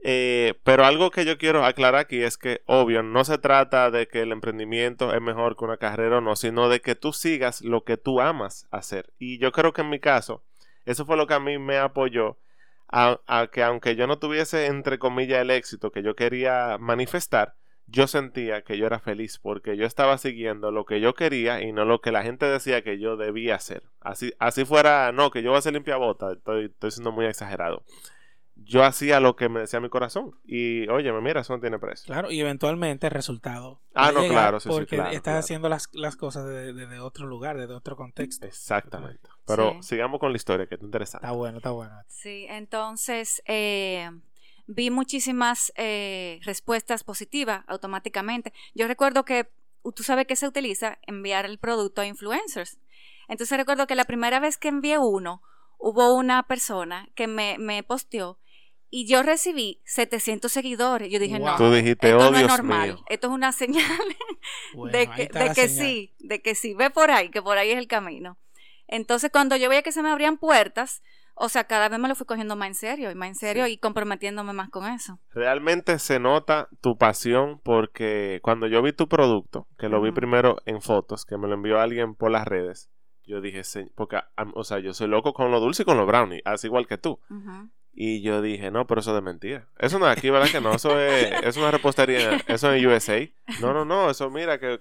Eh, 0.01 0.53
pero 0.63 0.85
algo 0.85 1.11
que 1.11 1.25
yo 1.25 1.37
quiero 1.37 1.65
aclarar 1.65 2.01
aquí 2.01 2.21
es 2.21 2.37
que, 2.37 2.61
obvio, 2.65 3.03
no 3.03 3.25
se 3.25 3.37
trata 3.37 3.91
de 3.91 4.07
que 4.07 4.21
el 4.21 4.31
emprendimiento 4.31 5.13
es 5.13 5.21
mejor 5.21 5.57
que 5.57 5.65
una 5.65 5.77
carrera 5.77 6.19
o 6.19 6.21
no, 6.21 6.35
sino 6.35 6.69
de 6.69 6.81
que 6.81 6.95
tú 6.95 7.11
sigas 7.11 7.61
lo 7.61 7.83
que 7.83 7.97
tú 7.97 8.21
amas 8.21 8.67
hacer. 8.71 9.13
Y 9.19 9.39
yo 9.39 9.51
creo 9.51 9.73
que 9.73 9.81
en 9.81 9.89
mi 9.89 9.99
caso, 9.99 10.43
eso 10.85 11.05
fue 11.05 11.17
lo 11.17 11.27
que 11.27 11.33
a 11.33 11.39
mí 11.39 11.57
me 11.57 11.77
apoyó 11.77 12.37
a, 12.87 13.19
que 13.51 13.61
aunque 13.61 13.95
yo 13.95 14.07
no 14.07 14.19
tuviese, 14.19 14.65
entre 14.67 14.99
comillas, 14.99 15.41
el 15.41 15.51
éxito 15.51 15.91
que 15.91 16.01
yo 16.01 16.15
quería 16.15 16.77
manifestar, 16.79 17.55
yo 17.85 18.07
sentía 18.07 18.61
que 18.63 18.77
yo 18.77 18.85
era 18.85 18.99
feliz 18.99 19.39
porque 19.39 19.75
yo 19.75 19.85
estaba 19.85 20.17
siguiendo 20.17 20.71
lo 20.71 20.85
que 20.85 21.01
yo 21.01 21.15
quería 21.15 21.61
y 21.61 21.71
no 21.71 21.85
lo 21.85 22.01
que 22.01 22.11
la 22.11 22.23
gente 22.23 22.45
decía 22.45 22.83
que 22.83 22.99
yo 22.99 23.17
debía 23.17 23.55
hacer. 23.55 23.83
Así, 23.99 24.33
así 24.39 24.63
fuera, 24.63 25.11
no, 25.11 25.31
que 25.31 25.43
yo 25.43 25.49
voy 25.49 25.57
a 25.57 25.61
ser 25.61 25.73
limpiabota, 25.73 26.33
estoy, 26.33 26.65
estoy 26.65 26.91
siendo 26.91 27.11
muy 27.11 27.25
exagerado 27.25 27.83
yo 28.63 28.83
hacía 28.83 29.19
lo 29.19 29.35
que 29.35 29.49
me 29.49 29.61
decía 29.61 29.79
mi 29.79 29.89
corazón. 29.89 30.35
Y 30.45 30.87
oye, 30.89 31.11
mira, 31.13 31.41
eso 31.41 31.53
no 31.53 31.59
tiene 31.59 31.79
precio. 31.79 32.05
Claro, 32.05 32.31
y 32.31 32.39
eventualmente 32.39 33.07
el 33.07 33.11
resultado. 33.11 33.81
Ah, 33.93 34.11
no, 34.11 34.27
claro, 34.27 34.59
sí, 34.59 34.69
Porque 34.69 34.97
sí, 34.97 35.03
estás 35.11 35.43
haciendo 35.43 35.69
las, 35.69 35.87
cosas 36.17 36.45
desde 36.45 36.99
otro 36.99 37.27
lugar, 37.27 37.57
desde 37.57 37.73
otro 37.73 37.95
contexto. 37.95 38.45
Exactamente. 38.45 39.29
Pero 39.45 39.81
sigamos 39.81 40.19
con 40.19 40.31
la 40.31 40.37
historia, 40.37 40.67
que 40.67 40.75
es 40.75 40.81
interesante. 40.81 41.25
Está 41.25 41.35
bueno, 41.35 41.57
está 41.57 41.71
bueno. 41.71 41.95
Sí, 42.07 42.45
entonces 42.49 43.41
eh, 43.45 44.09
vi 44.67 44.89
muchísimas 44.89 45.73
eh, 45.75 46.39
respuestas 46.43 47.03
positivas 47.03 47.63
automáticamente. 47.67 48.53
Yo 48.75 48.87
recuerdo 48.87 49.25
que 49.25 49.49
tú 49.95 50.03
sabes 50.03 50.27
que 50.27 50.35
se 50.35 50.47
utiliza 50.47 50.99
enviar 51.07 51.45
el 51.45 51.57
producto 51.57 52.01
a 52.01 52.05
influencers. 52.05 52.79
Entonces 53.27 53.57
recuerdo 53.57 53.87
que 53.87 53.95
la 53.95 54.05
primera 54.05 54.39
vez 54.39 54.57
que 54.57 54.67
envié 54.67 54.97
uno, 54.97 55.41
hubo 55.77 56.13
una 56.13 56.43
persona 56.43 57.09
que 57.15 57.27
me, 57.27 57.57
me 57.57 57.81
posteó 57.83 58.37
y 58.89 59.07
yo 59.07 59.23
recibí 59.23 59.81
700 59.85 60.51
seguidores. 60.51 61.11
Yo 61.11 61.19
dije, 61.19 61.39
no, 61.39 61.55
Tú 61.55 61.71
dijiste, 61.71 62.09
esto 62.09 62.27
oh, 62.27 62.31
no 62.31 62.37
es 62.37 62.47
normal. 62.47 62.99
Esto 63.07 63.27
es 63.27 63.33
una 63.33 63.51
señal 63.51 63.85
de 64.91 65.07
que, 65.07 65.27
de 65.27 65.53
que 65.53 65.67
sí, 65.67 66.15
de 66.19 66.41
que 66.41 66.55
sí, 66.55 66.73
ve 66.73 66.89
por 66.89 67.11
ahí, 67.11 67.29
que 67.29 67.41
por 67.41 67.57
ahí 67.57 67.71
es 67.71 67.77
el 67.77 67.87
camino. 67.87 68.37
Entonces, 68.87 69.29
cuando 69.31 69.55
yo 69.55 69.69
veía 69.69 69.83
que 69.83 69.91
se 69.91 70.01
me 70.01 70.09
abrían 70.09 70.37
puertas, 70.37 71.03
o 71.35 71.47
sea, 71.47 71.63
cada 71.65 71.87
vez 71.87 71.99
me 71.99 72.07
lo 72.07 72.15
fui 72.15 72.25
cogiendo 72.25 72.55
más 72.55 72.67
en 72.67 72.75
serio 72.75 73.11
y 73.11 73.15
más 73.15 73.29
en 73.29 73.35
serio 73.35 73.67
y 73.67 73.77
comprometiéndome 73.77 74.51
más 74.51 74.69
con 74.69 74.91
eso. 74.91 75.19
Realmente 75.31 75.97
se 75.99 76.19
nota 76.19 76.67
tu 76.81 76.97
pasión 76.97 77.61
porque 77.63 78.39
cuando 78.41 78.67
yo 78.67 78.81
vi 78.81 78.91
tu 78.91 79.07
producto, 79.07 79.67
que 79.77 79.87
lo 79.87 80.01
vi 80.01 80.11
primero 80.11 80.57
en 80.65 80.81
fotos, 80.81 81.25
que 81.25 81.37
me 81.37 81.47
lo 81.47 81.53
envió 81.53 81.79
alguien 81.79 82.15
por 82.15 82.31
las 82.31 82.45
redes, 82.45 82.89
yo 83.23 83.39
dije, 83.39 83.61
porque, 83.95 84.19
o 84.55 84.63
sea, 84.63 84.79
yo 84.79 84.93
soy 84.93 85.07
loco 85.07 85.33
con 85.33 85.51
lo 85.51 85.59
dulce 85.59 85.83
y 85.83 85.85
con 85.85 85.97
lo 85.97 86.05
brownie, 86.05 86.41
así 86.43 86.67
igual 86.67 86.87
que 86.87 86.97
tú. 86.97 87.19
Y 87.93 88.21
yo 88.21 88.41
dije, 88.41 88.71
no, 88.71 88.87
pero 88.87 89.01
eso 89.01 89.11
es 89.11 89.15
de 89.15 89.21
mentira. 89.21 89.67
Eso 89.77 89.99
no 89.99 90.09
es 90.09 90.17
aquí, 90.17 90.29
¿verdad 90.29 90.49
que 90.51 90.61
no? 90.61 90.73
Eso 90.73 90.99
es, 90.99 91.31
es 91.43 91.57
una 91.57 91.71
repostería, 91.71 92.37
eso 92.47 92.71
es 92.71 92.85
USA. 92.85 93.29
No, 93.61 93.73
no, 93.73 93.83
no, 93.85 94.09
eso 94.09 94.29
mira 94.29 94.59
que 94.59 94.79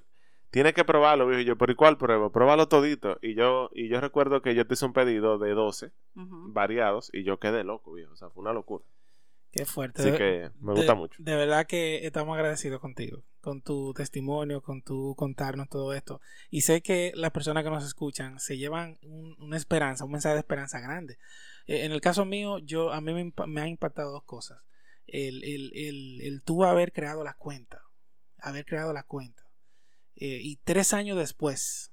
tienes 0.50 0.72
que 0.74 0.84
probarlo, 0.84 1.26
viejo. 1.26 1.40
Y 1.42 1.44
yo, 1.44 1.56
¿pero 1.56 1.74
cuál 1.74 1.98
pruebo? 1.98 2.30
Pruébalo 2.30 2.68
todito. 2.68 3.18
Y 3.20 3.34
yo, 3.34 3.70
y 3.74 3.88
yo 3.88 4.00
recuerdo 4.00 4.40
que 4.42 4.54
yo 4.54 4.66
te 4.66 4.74
hice 4.74 4.84
un 4.86 4.92
pedido 4.92 5.38
de 5.38 5.50
12 5.52 5.90
Ujú. 6.16 6.52
variados 6.52 7.10
y 7.12 7.24
yo 7.24 7.38
quedé 7.38 7.64
loco, 7.64 7.92
viejo. 7.92 8.12
O 8.12 8.16
sea, 8.16 8.30
fue 8.30 8.42
una 8.42 8.52
locura. 8.52 8.84
Qué 9.50 9.64
fuerte. 9.64 10.02
Así 10.02 10.10
De- 10.10 10.18
que 10.18 10.50
me 10.60 10.72
de- 10.72 10.78
gusta 10.78 10.94
mucho. 10.94 11.22
De 11.22 11.34
verdad 11.34 11.66
que 11.66 12.06
estamos 12.06 12.34
agradecidos 12.36 12.80
contigo, 12.80 13.24
con 13.40 13.62
tu 13.62 13.94
testimonio, 13.94 14.60
con 14.62 14.82
tu 14.82 15.14
contarnos 15.16 15.68
todo 15.68 15.94
esto. 15.94 16.20
Y 16.50 16.60
sé 16.62 16.82
que 16.82 17.12
las 17.14 17.30
personas 17.30 17.64
que 17.64 17.70
nos 17.70 17.84
escuchan 17.86 18.38
se 18.40 18.58
llevan 18.58 18.98
un- 19.02 19.36
una 19.40 19.56
esperanza, 19.56 20.04
un 20.04 20.12
mensaje 20.12 20.34
de 20.34 20.40
esperanza 20.40 20.80
grande. 20.80 21.18
Eh, 21.66 21.84
en 21.84 21.92
el 21.92 22.00
caso 22.00 22.24
mío, 22.24 22.58
yo 22.58 22.92
a 22.92 23.00
mí 23.00 23.12
me, 23.14 23.32
me 23.46 23.60
han 23.60 23.68
impactado 23.68 24.12
dos 24.12 24.24
cosas. 24.24 24.60
El, 25.06 25.42
el, 25.42 25.72
el, 25.74 26.20
el 26.20 26.42
tú 26.44 26.64
haber 26.64 26.92
creado 26.92 27.24
la 27.24 27.32
cuenta, 27.34 27.82
haber 28.38 28.66
creado 28.66 28.92
la 28.92 29.02
cuenta. 29.04 29.42
Eh, 30.16 30.40
y 30.42 30.56
tres 30.64 30.92
años 30.92 31.16
después, 31.16 31.92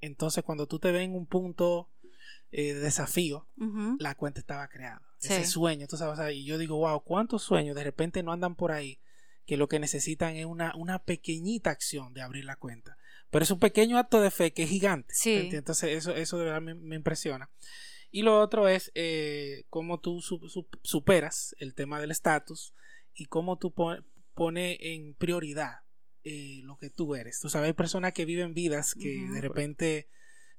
entonces 0.00 0.44
cuando 0.44 0.66
tú 0.68 0.78
te 0.78 0.92
ves 0.92 1.02
en 1.02 1.14
un 1.16 1.26
punto 1.26 1.90
eh, 2.52 2.74
de 2.74 2.80
desafío, 2.80 3.48
la 3.98 4.14
cuenta 4.14 4.38
estaba 4.38 4.68
creada. 4.68 5.02
Sí. 5.22 5.32
Ese 5.34 5.46
sueño, 5.46 5.86
tú 5.88 5.96
sabes, 5.96 6.14
o 6.14 6.16
sea, 6.22 6.32
y 6.32 6.44
yo 6.44 6.58
digo, 6.58 6.76
wow, 6.76 7.02
¿cuántos 7.02 7.42
sueños 7.42 7.76
de 7.76 7.84
repente 7.84 8.22
no 8.22 8.32
andan 8.32 8.54
por 8.56 8.72
ahí 8.72 8.98
que 9.46 9.56
lo 9.56 9.68
que 9.68 9.78
necesitan 9.78 10.36
es 10.36 10.46
una, 10.46 10.74
una 10.76 10.98
pequeñita 11.04 11.70
acción 11.70 12.12
de 12.14 12.22
abrir 12.22 12.44
la 12.44 12.56
cuenta? 12.56 12.96
Pero 13.30 13.44
es 13.44 13.50
un 13.50 13.58
pequeño 13.60 13.98
acto 13.98 14.20
de 14.20 14.30
fe 14.30 14.52
que 14.52 14.64
es 14.64 14.68
gigante. 14.70 15.14
Sí. 15.14 15.32
¿entiendes? 15.34 15.58
Entonces, 15.58 15.90
eso, 15.96 16.14
eso 16.14 16.38
de 16.38 16.44
verdad 16.44 16.60
me, 16.60 16.74
me 16.74 16.96
impresiona. 16.96 17.50
Y 18.10 18.22
lo 18.22 18.38
otro 18.40 18.68
es 18.68 18.90
eh, 18.94 19.64
cómo 19.70 19.98
tú 20.00 20.20
su- 20.20 20.48
su- 20.48 20.68
superas 20.82 21.54
el 21.58 21.74
tema 21.74 21.98
del 22.00 22.10
estatus 22.10 22.74
y 23.14 23.26
cómo 23.26 23.56
tú 23.58 23.72
pon- 23.72 24.04
pones 24.34 24.76
en 24.80 25.14
prioridad 25.14 25.76
eh, 26.24 26.60
lo 26.64 26.76
que 26.76 26.90
tú 26.90 27.14
eres. 27.14 27.40
Tú 27.40 27.48
sabes, 27.48 27.68
hay 27.68 27.72
personas 27.72 28.12
que 28.12 28.24
viven 28.26 28.52
vidas 28.54 28.94
que 28.94 29.08
de 29.32 29.40
repente 29.40 30.08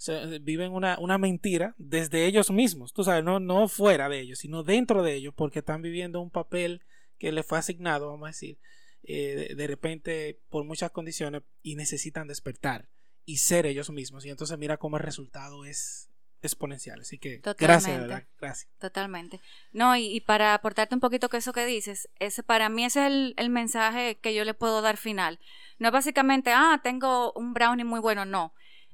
se- 0.03 0.39
viven 0.39 0.71
una, 0.73 0.97
una 0.99 1.17
mentira 1.17 1.73
desde 1.77 2.25
ellos 2.25 2.51
mismos, 2.51 2.93
tú 2.93 3.03
sabes, 3.03 3.23
no, 3.23 3.39
no 3.39 3.67
fuera 3.67 4.09
de 4.09 4.19
ellos, 4.19 4.39
sino 4.39 4.63
dentro 4.63 5.01
de 5.03 5.13
ellos, 5.13 5.33
porque 5.35 5.59
están 5.59 5.81
viviendo 5.81 6.21
un 6.21 6.29
papel 6.29 6.81
que 7.17 7.31
les 7.31 7.45
fue 7.45 7.57
asignado, 7.57 8.09
vamos 8.09 8.25
a 8.27 8.31
decir, 8.31 8.57
eh, 9.03 9.47
de, 9.49 9.55
de 9.55 9.67
repente 9.67 10.39
por 10.49 10.63
muchas 10.65 10.91
condiciones 10.91 11.41
y 11.61 11.75
necesitan 11.75 12.27
despertar 12.27 12.89
y 13.25 13.37
ser 13.37 13.65
ellos 13.65 13.89
mismos. 13.89 14.25
Y 14.25 14.29
entonces 14.29 14.57
mira 14.57 14.77
cómo 14.77 14.97
el 14.97 15.03
resultado 15.03 15.65
es 15.65 16.09
exponencial. 16.41 16.99
Así 16.99 17.17
que 17.17 17.39
gracias, 17.57 17.99
verdad, 18.01 18.23
gracias. 18.39 18.69
Totalmente. 18.79 19.39
No, 19.71 19.95
y, 19.95 20.07
y 20.07 20.19
para 20.21 20.53
aportarte 20.53 20.93
un 20.95 20.99
poquito 21.01 21.29
que 21.29 21.37
eso 21.37 21.53
que 21.53 21.65
dices, 21.65 22.09
ese 22.19 22.43
para 22.43 22.67
mí 22.67 22.83
ese 22.83 22.99
es 23.01 23.11
el, 23.11 23.33
el 23.37 23.49
mensaje 23.49 24.19
que 24.21 24.33
yo 24.33 24.43
le 24.43 24.53
puedo 24.53 24.81
dar 24.81 24.97
final. 24.97 25.39
No 25.79 25.87
es 25.87 25.93
básicamente, 25.93 26.51
ah, 26.53 26.81
tengo 26.83 27.31
un 27.33 27.53
brownie 27.53 27.85
muy 27.85 28.01
bueno, 28.01 28.25
no. 28.25 28.53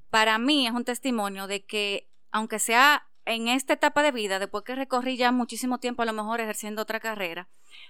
Para 0.10 0.38
mí 0.38 0.68
es 0.68 0.74
un 0.74 0.86
testimonio 0.86 1.48
de 1.48 1.66
que, 1.66 2.10
aunque 2.32 2.60
sea 2.60 3.08
en 3.26 3.48
esta 3.48 3.74
etapa 3.74 4.02
de 4.02 4.12
vida, 4.12 4.40
después 4.40 4.64
que 4.64 4.76
recorrí 4.76 5.18
ya 5.18 5.32
muchísimo 5.32 5.80
tiempo 5.80 6.02
a 6.02 6.06
lo 6.06 6.14
mejor 6.14 6.42
ejerciendo 6.42 6.82
otra 6.82 7.00
carrera, 7.00 7.48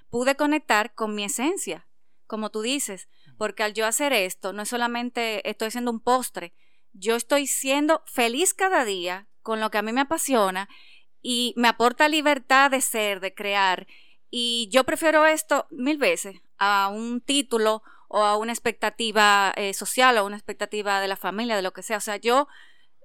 pude 0.09 0.35
conectar 0.35 0.93
con 0.93 1.15
mi 1.15 1.23
esencia, 1.23 1.87
como 2.27 2.49
tú 2.49 2.61
dices, 2.61 3.07
porque 3.37 3.63
al 3.63 3.73
yo 3.73 3.85
hacer 3.85 4.11
esto, 4.11 4.51
no 4.51 4.63
es 4.63 4.69
solamente 4.69 5.49
estoy 5.49 5.69
haciendo 5.69 5.91
un 5.91 6.01
postre, 6.01 6.53
yo 6.91 7.15
estoy 7.15 7.47
siendo 7.47 8.03
feliz 8.05 8.53
cada 8.53 8.83
día 8.83 9.27
con 9.41 9.59
lo 9.59 9.71
que 9.71 9.77
a 9.77 9.81
mí 9.81 9.93
me 9.93 10.01
apasiona 10.01 10.67
y 11.21 11.53
me 11.55 11.67
aporta 11.67 12.09
libertad 12.09 12.71
de 12.71 12.81
ser, 12.81 13.19
de 13.19 13.33
crear. 13.33 13.87
Y 14.29 14.69
yo 14.71 14.83
prefiero 14.83 15.25
esto 15.25 15.67
mil 15.71 15.97
veces 15.97 16.41
a 16.57 16.89
un 16.89 17.21
título 17.21 17.81
o 18.09 18.23
a 18.25 18.35
una 18.37 18.51
expectativa 18.51 19.53
eh, 19.55 19.73
social 19.73 20.17
o 20.17 20.19
a 20.19 20.23
una 20.23 20.35
expectativa 20.35 20.99
de 20.99 21.07
la 21.07 21.15
familia, 21.15 21.55
de 21.55 21.61
lo 21.61 21.71
que 21.71 21.83
sea. 21.83 21.97
O 21.97 22.01
sea, 22.01 22.17
yo 22.17 22.47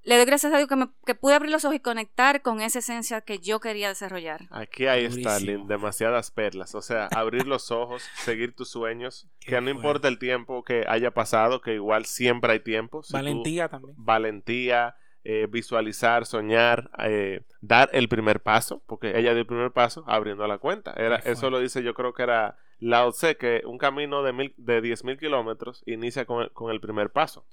le 0.03 0.17
doy 0.17 0.27
gracias 0.27 0.53
a 0.53 0.57
Dios 0.59 0.69
que, 0.69 0.77
me, 0.77 0.89
que 1.07 1.15
pude 1.15 1.33
abrir 1.35 1.51
los 1.51 1.65
ojos 1.65 1.77
y 1.77 1.81
conectar 1.81 2.43
con 2.43 2.61
esa 2.61 2.81
esencia 2.81 3.21
que 3.23 3.39
yo 3.39 3.59
quería 3.61 3.89
desarrollar. 3.89 4.43
Aquí 4.51 4.87
ahí 4.87 5.05
está. 5.07 5.39
Lynn, 5.41 5.67
demasiadas 5.67 6.31
perlas. 6.31 6.75
O 6.75 6.83
sea, 6.83 7.07
abrir 7.15 7.47
los 7.47 7.71
ojos, 7.71 8.03
seguir 8.17 8.55
tus 8.55 8.71
sueños, 8.71 9.29
Qué 9.41 9.53
que 9.53 9.53
no 9.61 9.63
fuerte. 9.63 9.71
importa 9.79 10.09
el 10.09 10.19
tiempo 10.19 10.63
que 10.63 10.85
haya 10.89 11.11
pasado, 11.13 11.61
que 11.63 11.75
igual 11.75 12.05
siempre 12.05 12.53
hay 12.53 12.61
tiempo. 12.61 13.03
Si 13.03 13.13
tú- 13.13 13.19
Valentía 13.19 13.69
también. 13.69 13.95
valentía, 13.97 14.97
eh, 15.27 15.47
visualizar, 15.51 16.27
soñar, 16.27 16.91
eh, 16.99 17.41
dar 17.63 17.89
el 17.95 18.09
primer 18.11 18.43
paso, 18.43 18.83
porque 18.87 19.19
ella 19.19 19.31
dio 19.33 19.41
el 19.41 19.47
primer 19.47 19.71
paso 19.73 20.05
abriendo 20.07 20.47
la 20.47 20.59
cuenta. 20.59 20.93
Era, 20.99 21.17
eso 21.17 21.49
lo 21.49 21.61
dice, 21.61 21.83
yo 21.83 21.95
creo 21.95 22.13
que 22.13 22.25
era 22.25 22.59
Lao 22.85 23.13
Tse, 23.13 23.37
que 23.37 23.63
un 23.65 23.79
camino 23.79 24.23
de, 24.23 24.33
mil, 24.33 24.55
de 24.59 24.83
10.000 24.83 25.19
kilómetros 25.19 25.83
inicia 25.87 26.27
con 26.27 26.43
el, 26.43 26.53
con 26.53 26.71
el 26.71 26.81
primer 26.81 27.11
paso. 27.11 27.47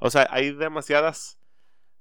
O 0.00 0.10
sea, 0.10 0.26
hay 0.30 0.52
demasiadas, 0.52 1.38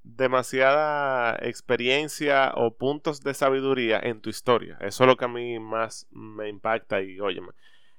demasiada 0.04 1.38
experiencia 1.42 2.54
o 2.56 2.76
puntos 2.76 3.22
de 3.22 3.34
sabiduría 3.34 4.00
en 4.00 4.20
tu 4.22 4.30
historia. 4.30 4.78
Eso 4.82 5.04
es 5.04 5.08
lo 5.08 5.16
que 5.16 5.26
a 5.26 5.30
mí 5.30 5.60
más 5.60 6.08
me 6.12 6.50
impacta 6.50 7.02
y 7.02 7.20
óyeme. 7.20 7.50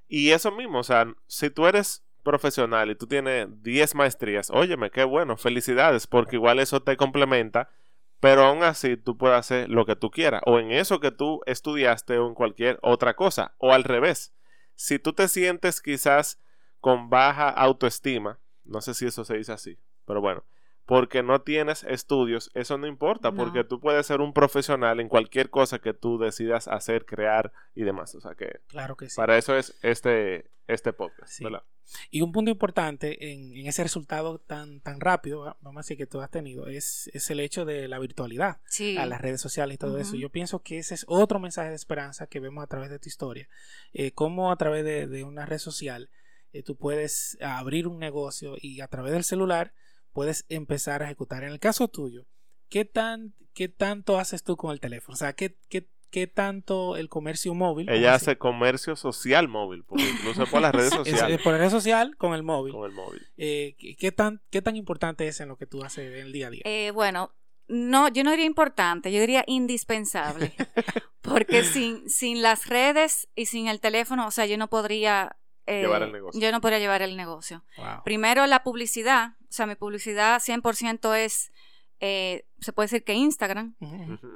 Y 0.08 0.30
eso 0.30 0.50
mismo, 0.50 0.80
o 0.80 0.84
sea, 0.84 1.14
si 1.26 1.50
tú 1.50 1.66
eres 1.66 2.04
profesional 2.24 2.90
y 2.90 2.96
tú 2.96 3.06
tienes 3.06 3.46
10 3.62 3.94
maestrías, 3.94 4.50
óyeme, 4.50 4.90
qué 4.90 5.04
bueno, 5.04 5.36
felicidades, 5.36 6.08
porque 6.08 6.36
igual 6.36 6.58
eso 6.58 6.82
te 6.82 6.96
complementa, 6.96 7.70
pero 8.18 8.44
aún 8.44 8.64
así 8.64 8.96
tú 8.96 9.16
puedes 9.16 9.38
hacer 9.38 9.68
lo 9.68 9.86
que 9.86 9.94
tú 9.94 10.10
quieras, 10.10 10.42
o 10.44 10.58
en 10.58 10.72
eso 10.72 10.98
que 10.98 11.12
tú 11.12 11.40
estudiaste 11.46 12.18
o 12.18 12.26
en 12.26 12.34
cualquier 12.34 12.78
otra 12.82 13.14
cosa, 13.14 13.54
o 13.58 13.72
al 13.72 13.84
revés. 13.84 14.35
Si 14.76 14.98
tú 14.98 15.12
te 15.12 15.26
sientes 15.26 15.80
quizás 15.80 16.38
con 16.80 17.10
baja 17.10 17.48
autoestima, 17.48 18.38
no 18.64 18.80
sé 18.80 18.94
si 18.94 19.06
eso 19.06 19.24
se 19.24 19.36
dice 19.36 19.52
así, 19.52 19.78
pero 20.04 20.20
bueno, 20.20 20.44
porque 20.86 21.22
no 21.22 21.40
tienes 21.42 21.84
estudios, 21.84 22.50
eso 22.54 22.78
no 22.78 22.86
importa, 22.86 23.30
No. 23.30 23.36
porque 23.36 23.64
tú 23.64 23.80
puedes 23.80 24.06
ser 24.06 24.20
un 24.20 24.32
profesional 24.32 25.00
en 25.00 25.08
cualquier 25.08 25.50
cosa 25.50 25.80
que 25.80 25.92
tú 25.92 26.16
decidas 26.18 26.68
hacer, 26.68 27.04
crear 27.04 27.52
y 27.74 27.82
demás. 27.82 28.14
O 28.14 28.20
sea 28.20 28.34
que 28.34 28.60
Claro 28.68 28.96
que 28.96 29.10
sí. 29.10 29.16
para 29.16 29.36
eso 29.36 29.56
es 29.56 29.76
este, 29.82 30.48
este 30.68 30.92
podcast, 30.92 31.32
Sí. 31.32 31.44
¿verdad? 31.44 31.62
Y 32.10 32.20
un 32.22 32.32
punto 32.32 32.50
importante 32.50 33.30
en, 33.32 33.52
en 33.56 33.66
ese 33.68 33.82
resultado 33.84 34.38
tan, 34.40 34.80
tan 34.80 34.98
rápido, 35.00 35.40
va- 35.40 35.56
vamos 35.60 35.78
a 35.78 35.82
decir, 35.84 35.96
que 35.96 36.06
tú 36.06 36.20
has 36.20 36.30
tenido, 36.30 36.66
es, 36.66 37.08
es 37.14 37.30
el 37.30 37.38
hecho 37.38 37.64
de 37.64 37.86
la 37.86 38.00
virtualidad. 38.00 38.58
Sí. 38.66 38.96
a 38.96 39.06
las 39.06 39.20
redes 39.20 39.40
sociales 39.40 39.76
y 39.76 39.78
todo 39.78 39.98
eso. 39.98 40.16
Yo 40.16 40.28
pienso 40.30 40.62
que 40.62 40.78
ese 40.78 40.94
es 40.94 41.04
otro 41.08 41.38
mensaje 41.38 41.68
de 41.70 41.76
esperanza 41.76 42.26
que 42.26 42.40
vemos 42.40 42.62
a 42.64 42.66
través 42.66 42.90
de 42.90 42.98
tu 42.98 43.08
historia. 43.08 43.48
Eh, 43.92 44.10
cómo 44.12 44.50
a 44.50 44.56
través 44.56 44.84
de, 44.84 45.06
de 45.06 45.22
una 45.24 45.46
red 45.46 45.58
social 45.58 46.10
eh, 46.52 46.62
tú 46.64 46.74
puedes 46.76 47.38
abrir 47.40 47.86
un 47.86 47.98
negocio 48.00 48.54
y 48.60 48.80
a 48.80 48.88
través 48.88 49.12
del 49.12 49.22
celular 49.24 49.72
puedes 50.16 50.46
empezar 50.48 51.02
a 51.02 51.04
ejecutar. 51.04 51.44
En 51.44 51.52
el 51.52 51.60
caso 51.60 51.88
tuyo, 51.88 52.24
¿qué, 52.70 52.86
tan, 52.86 53.34
qué 53.52 53.68
tanto 53.68 54.18
haces 54.18 54.42
tú 54.42 54.56
con 54.56 54.72
el 54.72 54.80
teléfono? 54.80 55.12
O 55.12 55.18
sea, 55.18 55.34
¿qué, 55.34 55.58
qué, 55.68 55.90
qué 56.10 56.26
tanto 56.26 56.96
el 56.96 57.10
comercio 57.10 57.52
móvil? 57.52 57.90
Ella 57.90 58.14
hace 58.14 58.38
comercio 58.38 58.96
social 58.96 59.46
móvil, 59.46 59.84
porque 59.84 60.08
incluso 60.08 60.46
por 60.46 60.62
las 60.62 60.74
redes 60.74 60.94
sociales, 60.94 61.36
es 61.36 61.44
por 61.44 61.52
la 61.52 61.58
red 61.58 61.68
social 61.68 62.16
con 62.16 62.32
el 62.32 62.42
móvil. 62.42 62.72
con 62.72 62.88
el 62.88 62.96
móvil. 62.96 63.26
Eh, 63.36 63.76
¿qué, 63.78 63.94
qué 63.94 64.10
tan, 64.10 64.40
¿Qué 64.48 64.62
tan 64.62 64.74
importante 64.74 65.28
es 65.28 65.38
en 65.40 65.48
lo 65.48 65.58
que 65.58 65.66
tú 65.66 65.84
haces 65.84 66.10
en 66.10 66.26
el 66.26 66.32
día 66.32 66.46
a 66.46 66.50
día? 66.50 66.62
Eh, 66.64 66.92
bueno, 66.92 67.34
no, 67.68 68.08
yo 68.08 68.24
no 68.24 68.30
diría 68.30 68.46
importante, 68.46 69.12
yo 69.12 69.20
diría 69.20 69.44
indispensable. 69.46 70.54
Porque 71.20 71.62
sin, 71.62 72.08
sin 72.08 72.40
las 72.40 72.68
redes 72.68 73.28
y 73.34 73.44
sin 73.46 73.68
el 73.68 73.80
teléfono, 73.80 74.26
o 74.26 74.30
sea, 74.30 74.46
yo 74.46 74.56
no 74.56 74.68
podría... 74.68 75.36
eh, 75.66 75.80
Llevar 75.82 76.02
el 76.02 76.12
negocio. 76.12 76.40
Yo 76.40 76.52
no 76.52 76.60
podría 76.60 76.78
llevar 76.78 77.02
el 77.02 77.16
negocio. 77.16 77.64
Wow. 77.76 78.02
Primero, 78.04 78.46
la 78.46 78.62
publicidad. 78.62 79.30
O 79.48 79.52
sea, 79.52 79.66
mi 79.66 79.74
publicidad 79.74 80.40
100% 80.40 81.16
es, 81.16 81.52
eh, 82.00 82.44
se 82.60 82.72
puede 82.72 82.86
decir 82.86 83.04
que 83.04 83.14
Instagram. 83.14 83.74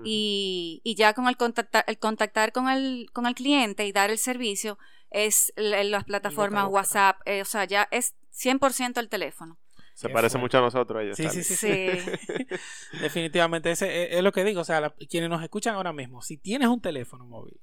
Y, 0.05 0.81
y 0.85 0.95
ya 0.95 1.13
con 1.15 1.29
el 1.29 1.37
contactar, 1.37 1.85
el 1.87 1.99
contactar 1.99 2.53
con 2.53 2.69
el, 2.69 3.09
con 3.13 3.27
el 3.27 3.35
cliente 3.35 3.87
y 3.87 3.93
dar 3.93 4.11
el 4.11 4.19
servicio 4.19 4.79
es 5.11 5.53
las 5.57 6.05
plataformas 6.05 6.65
boca 6.65 6.67
a 6.67 6.67
boca. 6.67 6.75
WhatsApp. 6.81 7.21
eh, 7.27 7.43
o 7.43 7.45
sea, 7.45 7.65
ya 7.65 7.89
es 7.91 8.15
100% 8.33 8.99
el 8.99 9.09
teléfono. 9.09 9.59
Se 9.95 10.07
Qué 10.09 10.15
parece 10.15 10.39
fuerte. 10.39 10.43
mucho 10.45 10.59
a 10.59 10.61
nosotros 10.63 11.03
ella. 11.03 11.15
Sí, 11.15 11.29
sí, 11.29 11.43
sí, 11.43 11.55
Sí. 11.57 12.47
Definitivamente, 13.03 13.71
ese 13.71 14.05
es, 14.05 14.17
es 14.17 14.23
lo 14.23 14.33
que 14.33 14.45
digo. 14.45 14.61
O 14.63 14.65
sea, 14.65 14.81
la- 14.81 14.95
quienes 15.09 15.29
nos 15.31 15.43
escuchan 15.43 15.75
ahora 15.75 15.93
mismo, 15.93 16.23
si 16.23 16.37
tienes 16.39 16.69
un 16.69 16.81
teléfono 16.81 17.27
móvil, 17.27 17.61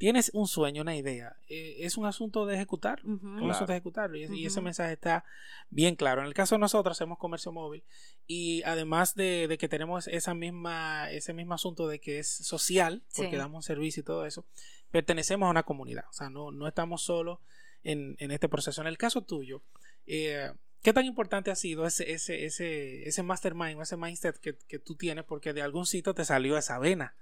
tienes 0.00 0.30
un 0.32 0.48
sueño, 0.48 0.80
una 0.80 0.96
idea, 0.96 1.36
eh, 1.48 1.76
es 1.80 1.98
un 1.98 2.06
asunto 2.06 2.46
de 2.46 2.54
ejecutar. 2.54 3.00
Ujú. 3.04 3.12
Un 3.26 3.36
Claro. 3.36 3.50
asunto 3.52 3.70
de 3.72 3.76
ejecutarlo. 3.76 4.16
Y, 4.16 4.24
y 4.34 4.46
ese 4.46 4.62
mensaje 4.62 4.94
está 4.94 5.24
bien 5.68 5.94
claro. 5.94 6.22
En 6.22 6.26
el 6.26 6.32
caso 6.32 6.54
de 6.54 6.58
nosotros, 6.60 6.96
hacemos 6.96 7.18
comercio 7.18 7.52
móvil. 7.52 7.84
Y 8.26 8.62
además 8.62 9.14
de, 9.14 9.46
de 9.46 9.58
que 9.58 9.68
tenemos 9.68 10.08
esa 10.08 10.32
misma, 10.32 11.10
ese 11.10 11.34
mismo 11.34 11.52
asunto 11.52 11.86
de 11.86 12.00
que 12.00 12.18
es 12.18 12.28
social, 12.28 13.02
porque 13.14 13.32
Sí. 13.32 13.36
damos 13.36 13.56
un 13.56 13.62
servicio 13.62 14.00
y 14.00 14.04
todo 14.04 14.24
eso, 14.24 14.46
pertenecemos 14.90 15.46
a 15.46 15.50
una 15.50 15.64
comunidad. 15.64 16.04
O 16.08 16.12
sea, 16.14 16.30
no, 16.30 16.50
no 16.50 16.66
estamos 16.66 17.02
solos 17.02 17.38
en, 17.84 18.16
en 18.20 18.30
este 18.30 18.48
proceso. 18.48 18.80
En 18.80 18.86
el 18.86 18.96
caso 18.96 19.20
tuyo, 19.20 19.62
eh, 20.06 20.50
¿qué 20.82 20.94
tan 20.94 21.04
importante 21.04 21.50
ha 21.50 21.54
sido 21.56 21.84
ese, 21.86 22.10
ese, 22.10 22.46
ese, 22.46 23.06
ese 23.06 23.22
mastermind 23.22 23.78
o 23.78 23.82
ese 23.82 23.98
mindset 23.98 24.38
que, 24.38 24.56
que 24.66 24.78
tú 24.78 24.94
tienes? 24.96 25.24
Porque 25.26 25.52
de 25.52 25.60
algún 25.60 25.84
sitio 25.84 26.14
te 26.14 26.24
salió 26.24 26.56
esa 26.56 26.78
vena. 26.78 27.14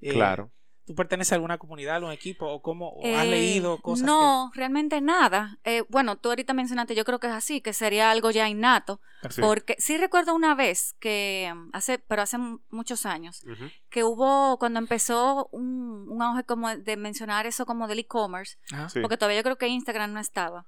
Eh, 0.00 0.12
Claro. 0.12 0.52
¿Tú 0.90 0.96
perteneces 0.96 1.30
a 1.30 1.34
alguna 1.36 1.56
comunidad, 1.56 1.92
a 1.92 1.96
algún 1.98 2.10
equipo 2.10 2.46
o 2.48 2.62
cómo 2.62 2.88
o 2.88 3.16
has 3.16 3.24
Eh, 3.24 3.30
leído 3.30 3.78
cosas? 3.78 4.04
No, 4.04 4.50
realmente 4.56 5.00
nada. 5.00 5.56
Eh, 5.62 5.84
bueno, 5.88 6.16
tú 6.16 6.30
ahorita 6.30 6.52
mencionaste, 6.52 6.96
yo 6.96 7.04
creo 7.04 7.20
que 7.20 7.28
es 7.28 7.32
así, 7.32 7.60
que 7.60 7.72
sería 7.72 8.10
algo 8.10 8.32
ya 8.32 8.48
innato. 8.48 9.00
Porque 9.40 9.76
sí 9.78 9.96
recuerdo 9.98 10.34
una 10.34 10.56
vez 10.56 10.96
que 10.98 11.52
mm, 11.54 11.70
hace, 11.74 12.00
pero 12.00 12.22
hace 12.22 12.38
muchos 12.70 13.06
años, 13.06 13.44
que 13.88 14.02
hubo 14.02 14.58
cuando 14.58 14.80
empezó 14.80 15.48
un, 15.52 16.06
un 16.08 16.22
auge 16.22 16.42
como 16.42 16.74
de 16.74 16.96
mencionar 16.96 17.46
eso 17.46 17.66
como 17.66 17.86
del 17.86 18.00
e-commerce. 18.00 18.58
Sí. 18.88 18.98
porque 19.00 19.16
todavía 19.16 19.38
yo 19.38 19.44
creo 19.44 19.58
que 19.58 19.68
Instagram 19.68 20.12
no 20.12 20.18
estaba. 20.18 20.66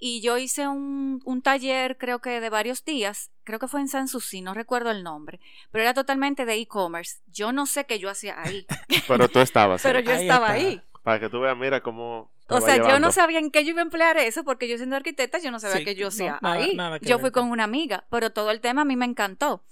Y 0.00 0.20
yo 0.20 0.38
hice 0.38 0.68
un, 0.68 1.20
un 1.24 1.42
taller, 1.42 1.98
creo 1.98 2.20
que 2.20 2.40
de 2.40 2.50
varios 2.50 2.84
días, 2.84 3.30
creo 3.44 3.58
que 3.58 3.66
fue 3.66 3.80
en 3.80 3.88
Sanssouci, 3.88 4.40
no 4.42 4.54
recuerdo 4.54 4.90
el 4.92 5.02
nombre, 5.02 5.40
pero 5.72 5.82
era 5.82 5.92
totalmente 5.94 6.44
de 6.44 6.54
e-commerce. 6.54 7.18
Yo 7.26 7.50
no 7.52 7.66
sé 7.66 7.84
qué 7.84 7.98
yo 7.98 8.08
hacía 8.08 8.40
ahí, 8.40 8.64
Pero 9.08 9.28
tú 9.28 9.40
estabas. 9.40 9.82
pero 9.82 9.98
ahí. 9.98 10.04
yo 10.04 10.12
estaba 10.12 10.50
ahí. 10.50 10.80
Para 11.02 11.18
que 11.20 11.28
tú 11.28 11.40
veas, 11.40 11.56
mira 11.56 11.82
cómo. 11.82 12.30
te 12.46 12.54
O 12.54 12.60
va 12.60 12.66
sea, 12.66 12.76
yo 12.76 13.00
no 13.00 13.10
sabía 13.12 13.38
en 13.40 13.50
qué 13.50 13.64
yo 13.64 13.70
iba 13.70 13.80
a 13.80 13.84
emplear 13.84 14.16
eso, 14.18 14.44
porque 14.44 14.68
yo 14.68 14.76
siendo 14.76 14.94
arquitecta, 14.96 15.38
yo 15.40 15.50
no 15.50 15.58
sabía 15.58 15.78
Sí, 15.78 15.84
que 15.84 15.94
yo 15.96 16.04
no, 16.04 16.08
hacía 16.08 16.38
nada- 16.42 16.54
ahí. 16.54 16.76
nada 16.76 16.98
que 17.00 17.06
yo 17.06 17.16
ver 17.16 17.20
fui 17.22 17.30
con- 17.32 17.44
con 17.44 17.50
una 17.52 17.64
amiga, 17.64 18.06
pero 18.10 18.30
todo 18.30 18.50
el 18.52 18.60
tema 18.60 18.82
a 18.82 18.84
mí 18.84 18.94
me 18.96 19.04
encantó. 19.06 19.64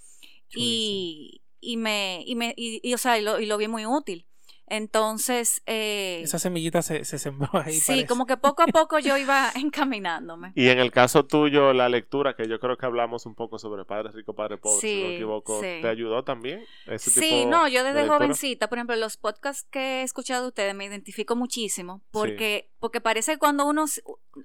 Chulísimo. 0.49 0.61
Y, 0.61 1.41
y 1.61 1.77
me, 1.77 2.23
y 2.25 2.35
me, 2.35 2.53
y, 2.57 2.79
y, 2.83 2.93
o 2.93 2.97
sea, 2.97 3.17
y 3.17 3.21
lo, 3.23 3.39
y 3.39 3.45
lo 3.45 3.57
vi 3.57 3.67
muy 3.67 3.85
útil. 3.85 4.25
Entonces, 4.69 5.61
eh, 5.65 6.21
Esa 6.23 6.39
semillita 6.39 6.81
se, 6.81 7.05
se 7.05 7.17
sembró 7.17 7.49
ahí. 7.53 7.73
sí, 7.73 7.87
parece. 7.87 8.05
como 8.07 8.25
que 8.25 8.37
poco 8.37 8.63
a 8.63 8.67
poco 8.67 8.99
yo 8.99 9.17
iba 9.17 9.49
encaminándome. 9.55 10.51
Y 10.55 10.67
en 10.69 10.79
el 10.79 10.91
caso 10.91 11.25
tuyo, 11.25 11.73
la 11.73 11.89
lectura, 11.89 12.35
que 12.35 12.47
yo 12.47 12.59
creo 12.59 12.77
que 12.77 12.85
hablamos 12.85 13.25
un 13.25 13.33
poco 13.35 13.59
sobre 13.59 13.85
Padre 13.85 14.11
Rico, 14.11 14.33
Padre 14.33 14.57
Pobre, 14.57 14.81
si 14.81 15.01
no 15.01 15.07
me 15.07 15.15
equivoco, 15.15 15.61
sí. 15.61 15.79
¿te 15.81 15.87
ayudó 15.87 16.23
también? 16.23 16.63
Ese 16.85 17.09
Sí, 17.09 17.19
tipo 17.21 17.49
no, 17.49 17.67
yo 17.67 17.83
de 17.83 17.93
desde 17.93 18.07
jovencita, 18.09 18.67
por 18.67 18.77
ejemplo, 18.77 18.95
los 18.97 19.17
podcasts 19.17 19.67
que 19.71 20.01
he 20.01 20.03
escuchado 20.03 20.43
de 20.43 20.47
ustedes 20.49 20.75
me 20.75 20.85
identifico 20.85 21.35
muchísimo 21.35 22.01
porque, 22.11 22.69
porque 22.79 23.01
parece 23.01 23.33
que 23.33 23.37
cuando 23.39 23.65
uno 23.65 23.85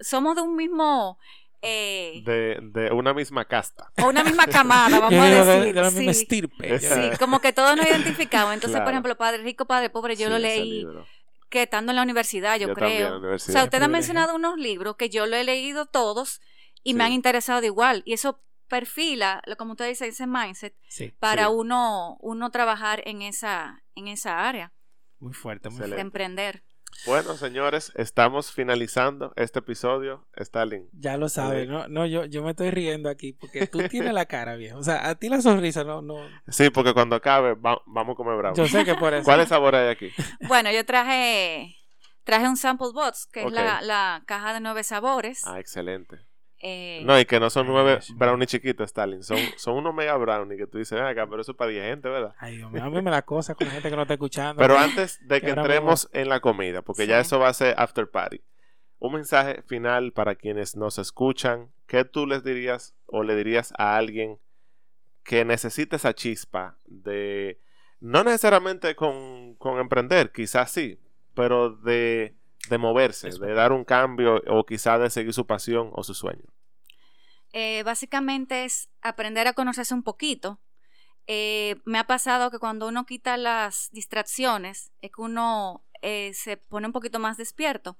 somos 0.01 0.37
de 0.37 0.43
un 0.43 0.55
mismo 0.57 1.19
eh, 1.63 2.23
De, 2.25 2.59
de 2.61 2.91
una 2.93 3.15
misma 3.15 3.45
casta. 3.45 3.93
o 4.03 4.09
una 4.09 4.23
misma 4.25 4.47
camada, 4.47 4.99
vamos 4.99 5.13
a 5.23 5.29
decir. 5.31 5.75
de 5.75 5.81
la 5.81 5.91
misma 5.91 6.13
sí. 6.13 6.21
estirpe. 6.23 6.79
Sí. 6.81 7.11
Como 7.19 7.41
que 7.41 7.53
todos 7.53 7.77
nos 7.77 7.87
identificamos. 7.87 8.53
Entonces, 8.55 8.73
Claro. 8.77 8.85
por 8.85 8.93
ejemplo, 8.93 9.17
Padre 9.17 9.43
Rico, 9.43 9.65
Padre 9.67 9.89
Pobre, 9.91 10.17
yo 10.17 10.27
Sí, 10.27 10.33
lo 10.33 10.39
leí 10.39 10.87
que 11.49 11.63
estando 11.65 11.93
en 11.93 11.97
la 11.97 12.03
universidad, 12.03 12.59
yo, 12.59 12.69
Yo 12.69 12.75
también 12.75 12.93
en 12.93 12.97
creo. 12.99 13.11
la 13.11 13.17
O 13.17 13.19
universidad. 13.21 13.53
sea, 13.53 13.65
ustedes 13.65 13.85
han 13.85 13.91
mencionado 13.93 14.35
unos 14.35 14.57
libros 14.59 14.97
que 14.97 15.09
yo 15.11 15.27
lo 15.27 15.37
he 15.37 15.45
leído 15.45 15.85
todos 15.87 16.41
y 16.83 16.95
me 16.95 17.05
han 17.05 17.13
interesado 17.13 17.61
de 17.61 17.67
igual. 17.67 18.03
Y 18.07 18.15
eso 18.15 18.41
perfila, 18.69 19.43
lo- 19.47 19.57
como 19.57 19.73
usted 19.73 19.87
dice, 19.87 20.09
ese 20.09 20.27
mindset 20.27 20.75
Sí, 20.89 21.13
para 21.19 21.45
Sí. 21.49 21.51
uno, 21.55 22.17
uno 22.21 22.51
trabajar 22.51 23.03
en 23.07 23.21
esa, 23.21 23.83
en 23.95 24.09
esa 24.09 24.49
área 24.49 24.73
muy 25.19 25.35
fuerte, 25.35 25.69
muy 25.69 25.79
de 25.79 25.85
Excelente. 25.85 26.01
emprender. 26.01 26.63
Bueno, 27.07 27.37
señores, 27.37 27.93
estamos 27.97 28.53
finalizando 28.53 29.33
este 29.37 29.59
episodio. 29.59 30.27
Stalin. 30.37 30.89
Ya 30.93 31.17
lo 31.17 31.29
sabes. 31.29 31.69
¿no? 31.69 31.89
No, 31.89 32.07
yo, 32.07 32.25
yo 32.27 32.43
me 32.43 32.51
estoy 32.51 32.71
riendo 32.71 33.09
aquí 33.09 33.33
porque 33.33 33.67
tú 33.67 33.79
tienes 33.89 34.13
la 34.13 34.27
cara, 34.27 34.57
viejo. 34.57 34.79
O 34.79 34.83
sea, 34.83 35.09
a 35.09 35.15
ti 35.17 35.29
la 35.29 35.41
sonrisa 35.43 35.85
no, 35.85 36.01
no. 36.03 36.17
Sí, 36.49 36.71
porque 36.71 36.93
cuando 36.95 37.17
acabe 37.17 37.55
va- 37.55 37.83
vamos 37.87 38.15
a 38.15 38.17
comer 38.17 38.37
bravo. 38.37 38.57
Yo 38.57 38.67
sé 38.69 38.85
que 38.85 38.95
por 38.95 39.13
eso. 39.15 39.25
¿Cuál 39.25 39.47
sabor 39.47 39.75
hay 39.75 39.89
aquí? 39.89 40.11
Bueno, 40.47 40.71
yo 40.71 40.85
traje, 40.87 41.77
traje 42.25 42.49
un 42.49 42.57
sample 42.57 42.89
box, 42.95 43.27
que 43.27 43.45
es 43.45 43.53
la, 43.53 43.81
la 43.83 44.23
caja 44.27 44.55
de 44.55 44.61
nueve 44.61 44.85
sabores. 44.85 45.43
Ah, 45.47 45.59
excelente. 45.59 46.19
Eh, 46.65 47.03
No, 47.05 47.19
y 47.19 47.25
que 47.25 47.41
no 47.41 47.51
son 47.51 47.67
nueve 47.67 47.99
brownies 48.15 48.49
chiquitos, 48.49 48.87
Stalin. 48.87 49.23
Son, 49.25 49.37
son 49.57 49.75
unos 49.77 49.93
mega 49.93 50.17
brownies 50.17 50.59
que 50.59 50.67
tú 50.69 50.79
dices, 50.79 50.97
"Ven 50.97 51.07
acá, 51.07 51.27
pero 51.29 51.43
eso 51.43 51.53
es 51.53 51.59
para 51.59 51.71
10 51.73 51.85
gente, 51.85 52.09
¿verdad? 52.09 52.35
Ay, 52.39 52.59
Dios 52.59 52.71
mío, 52.71 52.89
me 52.91 53.11
da 53.11 53.23
cosa 53.23 53.55
con 53.57 53.67
la 53.67 53.73
gente 53.73 53.91
que 53.91 53.97
no 53.97 54.03
está 54.03 54.15
escuchando. 54.15 54.61
Pero 54.61 54.79
antes 54.79 55.19
de 55.27 55.41
que 55.41 55.51
entremos 55.51 56.09
en 56.13 56.29
la 56.29 56.41
comida, 56.41 56.83
porque 56.83 57.07
ya 57.09 57.19
eso 57.19 57.41
va 57.41 57.49
a 57.49 57.53
ser 57.53 57.75
after 57.79 58.09
party, 58.09 58.41
un 59.01 59.15
mensaje 59.15 59.63
final 59.63 60.13
para 60.13 60.37
quienes 60.37 60.77
nos 60.77 60.99
escuchan. 60.99 61.73
¿Qué 61.89 62.05
tú 62.05 62.27
les 62.27 62.45
dirías 62.45 62.95
o 63.07 63.25
le 63.25 63.35
dirías 63.35 63.75
a 63.77 63.97
alguien 63.97 64.39
que 65.25 65.45
necesite 65.45 65.97
esa 65.97 66.15
chispa 66.15 66.79
de, 66.87 67.61
no 68.01 68.25
necesariamente 68.25 68.95
con, 68.95 69.55
con 69.57 69.79
emprender, 69.79 70.33
quizás 70.33 70.71
sí, 70.71 70.99
pero 71.35 71.71
de, 71.71 72.35
de 72.69 72.79
moverse, 72.79 73.29
Eso. 73.29 73.45
de 73.45 73.55
dar 73.55 73.73
un 73.73 73.85
cambio 73.85 74.41
o 74.49 74.65
quizás 74.65 75.01
de 75.01 75.11
seguir 75.11 75.33
su 75.35 75.47
pasión 75.47 75.91
o 75.93 76.03
su 76.05 76.15
sueño? 76.15 76.45
eh, 77.53 77.83
básicamente 77.83 78.65
es 78.65 78.89
aprender 79.03 79.47
a 79.47 79.53
conocerse 79.53 79.93
un 79.93 80.03
poquito. 80.03 80.59
Eh, 81.27 81.77
me 81.85 81.99
ha 81.99 82.05
pasado 82.07 82.51
que 82.51 82.59
cuando 82.59 82.89
uno 82.89 83.05
quita 83.05 83.37
las 83.37 83.91
distracciones, 83.93 84.91
es 85.03 85.11
que 85.13 85.21
uno 85.21 85.85
eh, 86.01 86.33
se 86.35 86.57
pone 86.57 86.87
un 86.87 86.93
poquito 86.93 87.19
más 87.19 87.37
despierto. 87.37 87.99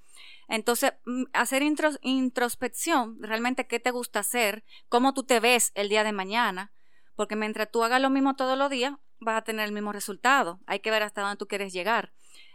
Entonces, 0.49 0.95
mm, 1.05 1.25
hacer 1.35 1.63
intros- 1.63 1.99
introspección, 2.03 3.19
realmente 3.23 3.67
qué 3.67 3.79
te 3.79 3.91
gusta 3.91 4.21
hacer, 4.21 4.65
cómo 4.89 5.13
tú 5.15 5.23
te 5.23 5.39
ves 5.39 5.71
el 5.75 5.89
día 5.89 6.03
de 6.03 6.13
mañana, 6.13 6.73
porque 7.15 7.37
mientras 7.37 7.71
tú 7.71 7.85
hagas 7.85 8.01
lo 8.01 8.11
mismo 8.11 8.35
todos 8.37 8.57
los 8.59 8.71
días, 8.71 8.95
vas 9.21 9.37
a 9.39 9.43
tener 9.43 9.67
el 9.67 9.73
mismo 9.73 9.93
resultado. 9.93 10.61
Hay 10.67 10.81
que 10.81 10.91
ver 10.91 11.03
hasta 11.03 11.21
dónde 11.21 11.37
tú 11.37 11.47
quieres 11.47 11.73
llegar. 11.73 12.13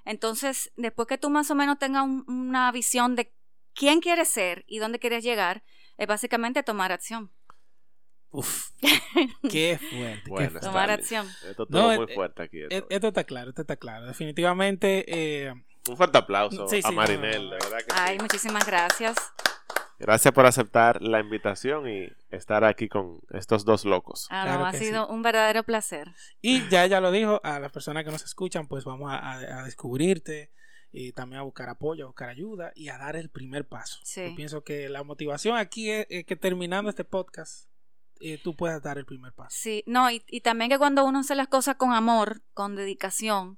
Entonces, 0.08 0.72
después 0.78 1.08
que 1.08 1.18
tú 1.18 1.30
más 1.30 1.52
o 1.52 1.56
menos 1.56 1.78
tengas 1.80 2.04
un- 2.04 2.24
una 2.28 2.72
visión 2.72 3.16
de 3.16 3.34
quién 3.74 4.00
quieres 4.00 4.30
ser 4.30 4.64
y 4.68 4.80
dónde 4.80 5.00
quieres 5.00 5.24
llegar, 5.24 5.64
es 5.98 6.08
básicamente 6.08 6.64
tomar 6.64 6.92
acción. 6.92 7.32
Uf, 8.30 8.70
qué 8.82 9.00
fuerte. 9.10 9.50
qué 9.50 9.80
Bueno, 9.92 10.22
fuerte. 10.28 10.60
Tomar 10.60 10.90
Stanley. 10.90 10.94
acción. 11.26 11.28
Esto 11.50 11.66
No, 11.70 11.92
estuvo 11.92 12.04
muy 12.06 12.12
eh, 12.12 12.16
fuerte 12.16 12.44
aquí. 12.44 12.62
esto. 12.64 12.76
Eh, 12.76 12.86
Esto 12.90 13.08
está 13.08 13.24
claro, 13.24 13.50
esto 13.50 13.62
está 13.62 13.76
claro. 13.78 14.06
Definitivamente, 14.06 15.06
eh, 15.08 15.54
Un 15.90 15.96
fuerte 15.98 16.18
aplauso 16.18 16.68
Sí, 16.68 16.82
sí, 16.82 16.88
a 16.88 16.92
Marinel, 16.92 17.50
no, 17.50 17.56
de 17.56 17.58
no. 17.60 17.64
verdad 17.66 17.78
que 17.80 17.94
Ay, 17.96 18.16
sí. 18.18 18.22
muchísimas 18.22 18.66
gracias. 18.66 19.16
Gracias 20.00 20.32
por 20.34 20.46
aceptar 20.46 21.02
la 21.02 21.20
invitación 21.20 21.90
y 21.90 22.08
estar 22.30 22.64
aquí 22.64 22.88
con 22.88 23.20
estos 23.32 23.66
dos 23.66 23.84
locos. 23.84 24.28
Ah, 24.30 24.46
no, 24.46 24.52
Claro 24.52 24.66
ha 24.66 24.74
sido 24.74 25.08
un 25.08 25.24
verdadero 25.24 25.64
placer. 25.64 26.14
y 26.42 26.68
ya 26.70 26.86
ella 26.86 27.02
lo 27.02 27.12
dijo, 27.12 27.42
a 27.44 27.60
las 27.60 27.72
personas 27.72 28.04
que 28.04 28.12
nos 28.12 28.24
escuchan, 28.24 28.68
pues 28.68 28.84
vamos 28.86 29.12
a, 29.12 29.18
a- 29.18 29.60
a 29.62 29.64
descubrirte 29.64 30.52
y 30.92 31.12
también 31.14 31.40
a 31.40 31.44
buscar 31.44 31.68
apoyo, 31.70 32.04
a 32.06 32.08
buscar 32.08 32.30
ayuda 32.30 32.72
y 32.76 32.90
a 32.90 32.98
dar 32.98 33.16
el 33.16 33.30
primer 33.30 33.68
paso. 33.68 34.00
Sí. 34.04 34.30
Yo 34.30 34.36
pienso 34.36 34.64
que 34.64 34.88
la 34.88 35.04
motivación 35.04 35.58
aquí 35.58 35.90
es, 35.90 36.06
es 36.10 36.26
que 36.26 36.36
terminando 36.36 36.90
este 36.90 37.04
podcast, 37.04 37.68
eh, 38.20 38.40
tú 38.44 38.56
puedas 38.56 38.82
dar 38.84 38.98
el 39.00 39.06
primer 39.06 39.34
paso. 39.34 39.50
Sí, 39.60 39.84
no, 39.88 40.10
y, 40.12 40.24
y 40.28 40.42
también 40.42 40.70
que 40.70 40.78
cuando 40.78 41.06
uno 41.06 41.20
hace 41.20 41.36
las 41.36 41.48
cosas 41.48 41.76
con 41.76 41.92
amor, 41.94 42.42
con 42.54 42.76
dedicación, 42.76 43.58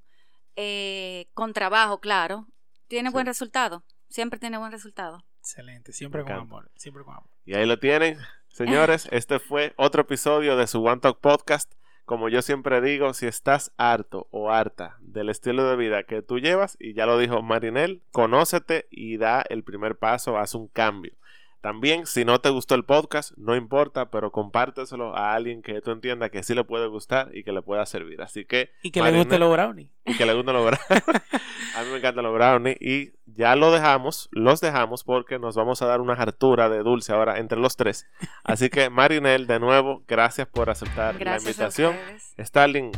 eh, 0.55 1.27
con 1.33 1.53
trabajo, 1.53 1.99
claro, 1.99 2.47
tiene 2.87 3.09
Sí. 3.09 3.13
buen 3.13 3.25
resultado. 3.25 3.83
Siempre 4.09 4.39
tiene 4.39 4.57
buen 4.57 4.71
resultado. 4.71 5.23
Excelente, 5.39 5.93
siempre 5.93 6.23
con 6.23 6.33
amor, 6.33 6.69
siempre 6.75 7.03
con 7.03 7.15
amor. 7.15 7.29
Y 7.45 7.53
ahí 7.55 7.65
lo 7.65 7.79
tienen, 7.79 8.17
señores. 8.49 9.07
Este 9.11 9.39
fue 9.39 9.73
otro 9.77 10.01
episodio 10.01 10.57
de 10.57 10.67
su 10.67 10.83
One 10.83 11.01
Talk 11.01 11.19
Podcast. 11.19 11.73
Como 12.05 12.27
yo 12.27 12.41
siempre 12.41 12.81
digo, 12.81 13.13
si 13.13 13.27
estás 13.27 13.71
harto 13.77 14.27
o 14.31 14.51
harta 14.51 14.97
del 14.99 15.29
estilo 15.29 15.69
de 15.69 15.75
vida 15.75 16.03
que 16.03 16.21
tú 16.21 16.39
llevas, 16.39 16.75
y 16.79 16.93
ya 16.93 17.05
lo 17.05 17.19
dijo 17.19 17.41
Marinel, 17.43 18.01
conócete 18.11 18.87
y 18.89 19.17
da 19.17 19.41
el 19.41 19.63
primer 19.63 19.97
paso, 19.97 20.37
haz 20.37 20.55
un 20.55 20.67
cambio. 20.67 21.18
También, 21.61 22.05
si 22.05 22.23
no 22.23 22.39
te 22.39 22.49
gustó 22.49 22.75
el 22.75 22.85
podcast, 22.85 23.33
no 23.37 23.55
importa, 23.55 24.09
pero 24.09 24.31
compárteselo 24.31 25.15
a 25.15 25.33
alguien 25.35 25.61
que 25.61 25.81
tú 25.81 25.91
entiendas 25.91 26.29
que 26.31 26.41
sí 26.41 26.55
le 26.55 26.63
puede 26.63 26.87
gustar 26.87 27.29
y 27.35 27.43
que 27.43 27.51
le 27.51 27.61
pueda 27.61 27.85
servir. 27.85 28.21
Así 28.21 28.45
que, 28.45 28.71
Y 28.81 28.91
que 28.91 29.01
le 29.01 29.11
guste 29.11 29.37
los 29.39 29.51
brownies. 29.51 29.89
y 30.05 30.15
que 30.15 30.25
le 30.25 30.33
gusten 30.33 30.53
los 30.53 30.65
brownies. 30.65 31.03
a 31.75 31.83
mí 31.83 31.89
me 31.91 31.97
encantan 31.97 32.23
los 32.23 32.33
brownies. 32.33 32.77
Y 32.79 33.11
ya 33.25 33.57
lo 33.57 33.71
dejamos, 33.71 34.29
los 34.31 34.61
dejamos 34.61 35.03
porque 35.03 35.37
nos 35.37 35.55
vamos 35.55 35.81
a 35.81 35.85
dar 35.87 35.99
una 35.99 36.13
hartura 36.13 36.69
de 36.69 36.79
dulce 36.79 37.11
ahora 37.11 37.39
entre 37.39 37.59
los 37.59 37.75
tres. 37.75 38.07
Así 38.45 38.69
que, 38.69 38.89
Marinel, 38.89 39.45
de 39.45 39.59
nuevo, 39.59 40.03
gracias 40.07 40.47
por 40.47 40.69
aceptar 40.69 41.15
la 41.15 41.19
Gracias 41.19 41.43
invitación. 41.43 41.95
Stalin, 42.37 42.91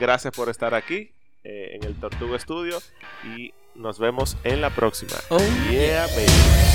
gracias 0.00 0.34
por 0.34 0.48
estar 0.48 0.74
aquí 0.74 1.12
eh, 1.44 1.70
en 1.74 1.84
el 1.84 1.94
Tortuga 1.94 2.38
Studio. 2.38 2.78
Y 3.24 3.52
nos 3.74 3.98
vemos 3.98 4.36
en 4.44 4.60
la 4.60 4.70
próxima. 4.70 5.16
Oh, 5.28 5.38
Yeah, 5.70 6.06
baby. 6.08 6.70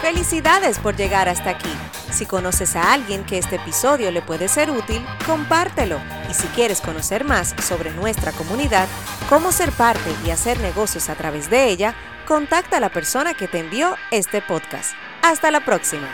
Felicidades 0.00 0.78
por 0.80 0.96
llegar 0.96 1.28
hasta 1.28 1.50
aquí. 1.50 1.72
Si 2.10 2.26
conoces 2.26 2.76
a 2.76 2.92
alguien 2.92 3.24
que 3.24 3.38
este 3.38 3.56
episodio 3.56 4.10
le 4.10 4.20
puede 4.20 4.48
ser 4.48 4.70
útil, 4.70 5.02
compártelo. 5.26 6.00
Y 6.28 6.34
si 6.34 6.46
quieres 6.48 6.80
conocer 6.80 7.24
más 7.24 7.54
sobre 7.62 7.92
nuestra 7.92 8.32
comunidad, 8.32 8.88
cómo 9.28 9.52
ser 9.52 9.70
parte 9.70 10.10
y 10.26 10.30
hacer 10.30 10.58
negocios 10.60 11.08
a 11.08 11.14
través 11.14 11.48
de 11.48 11.68
ella, 11.68 11.94
contacta 12.26 12.78
a 12.78 12.80
la 12.80 12.90
persona 12.90 13.34
que 13.34 13.48
te 13.48 13.60
envió 13.60 13.94
este 14.10 14.42
podcast. 14.42 14.92
Hasta 15.22 15.50
la 15.50 15.64
próxima. 15.64 16.08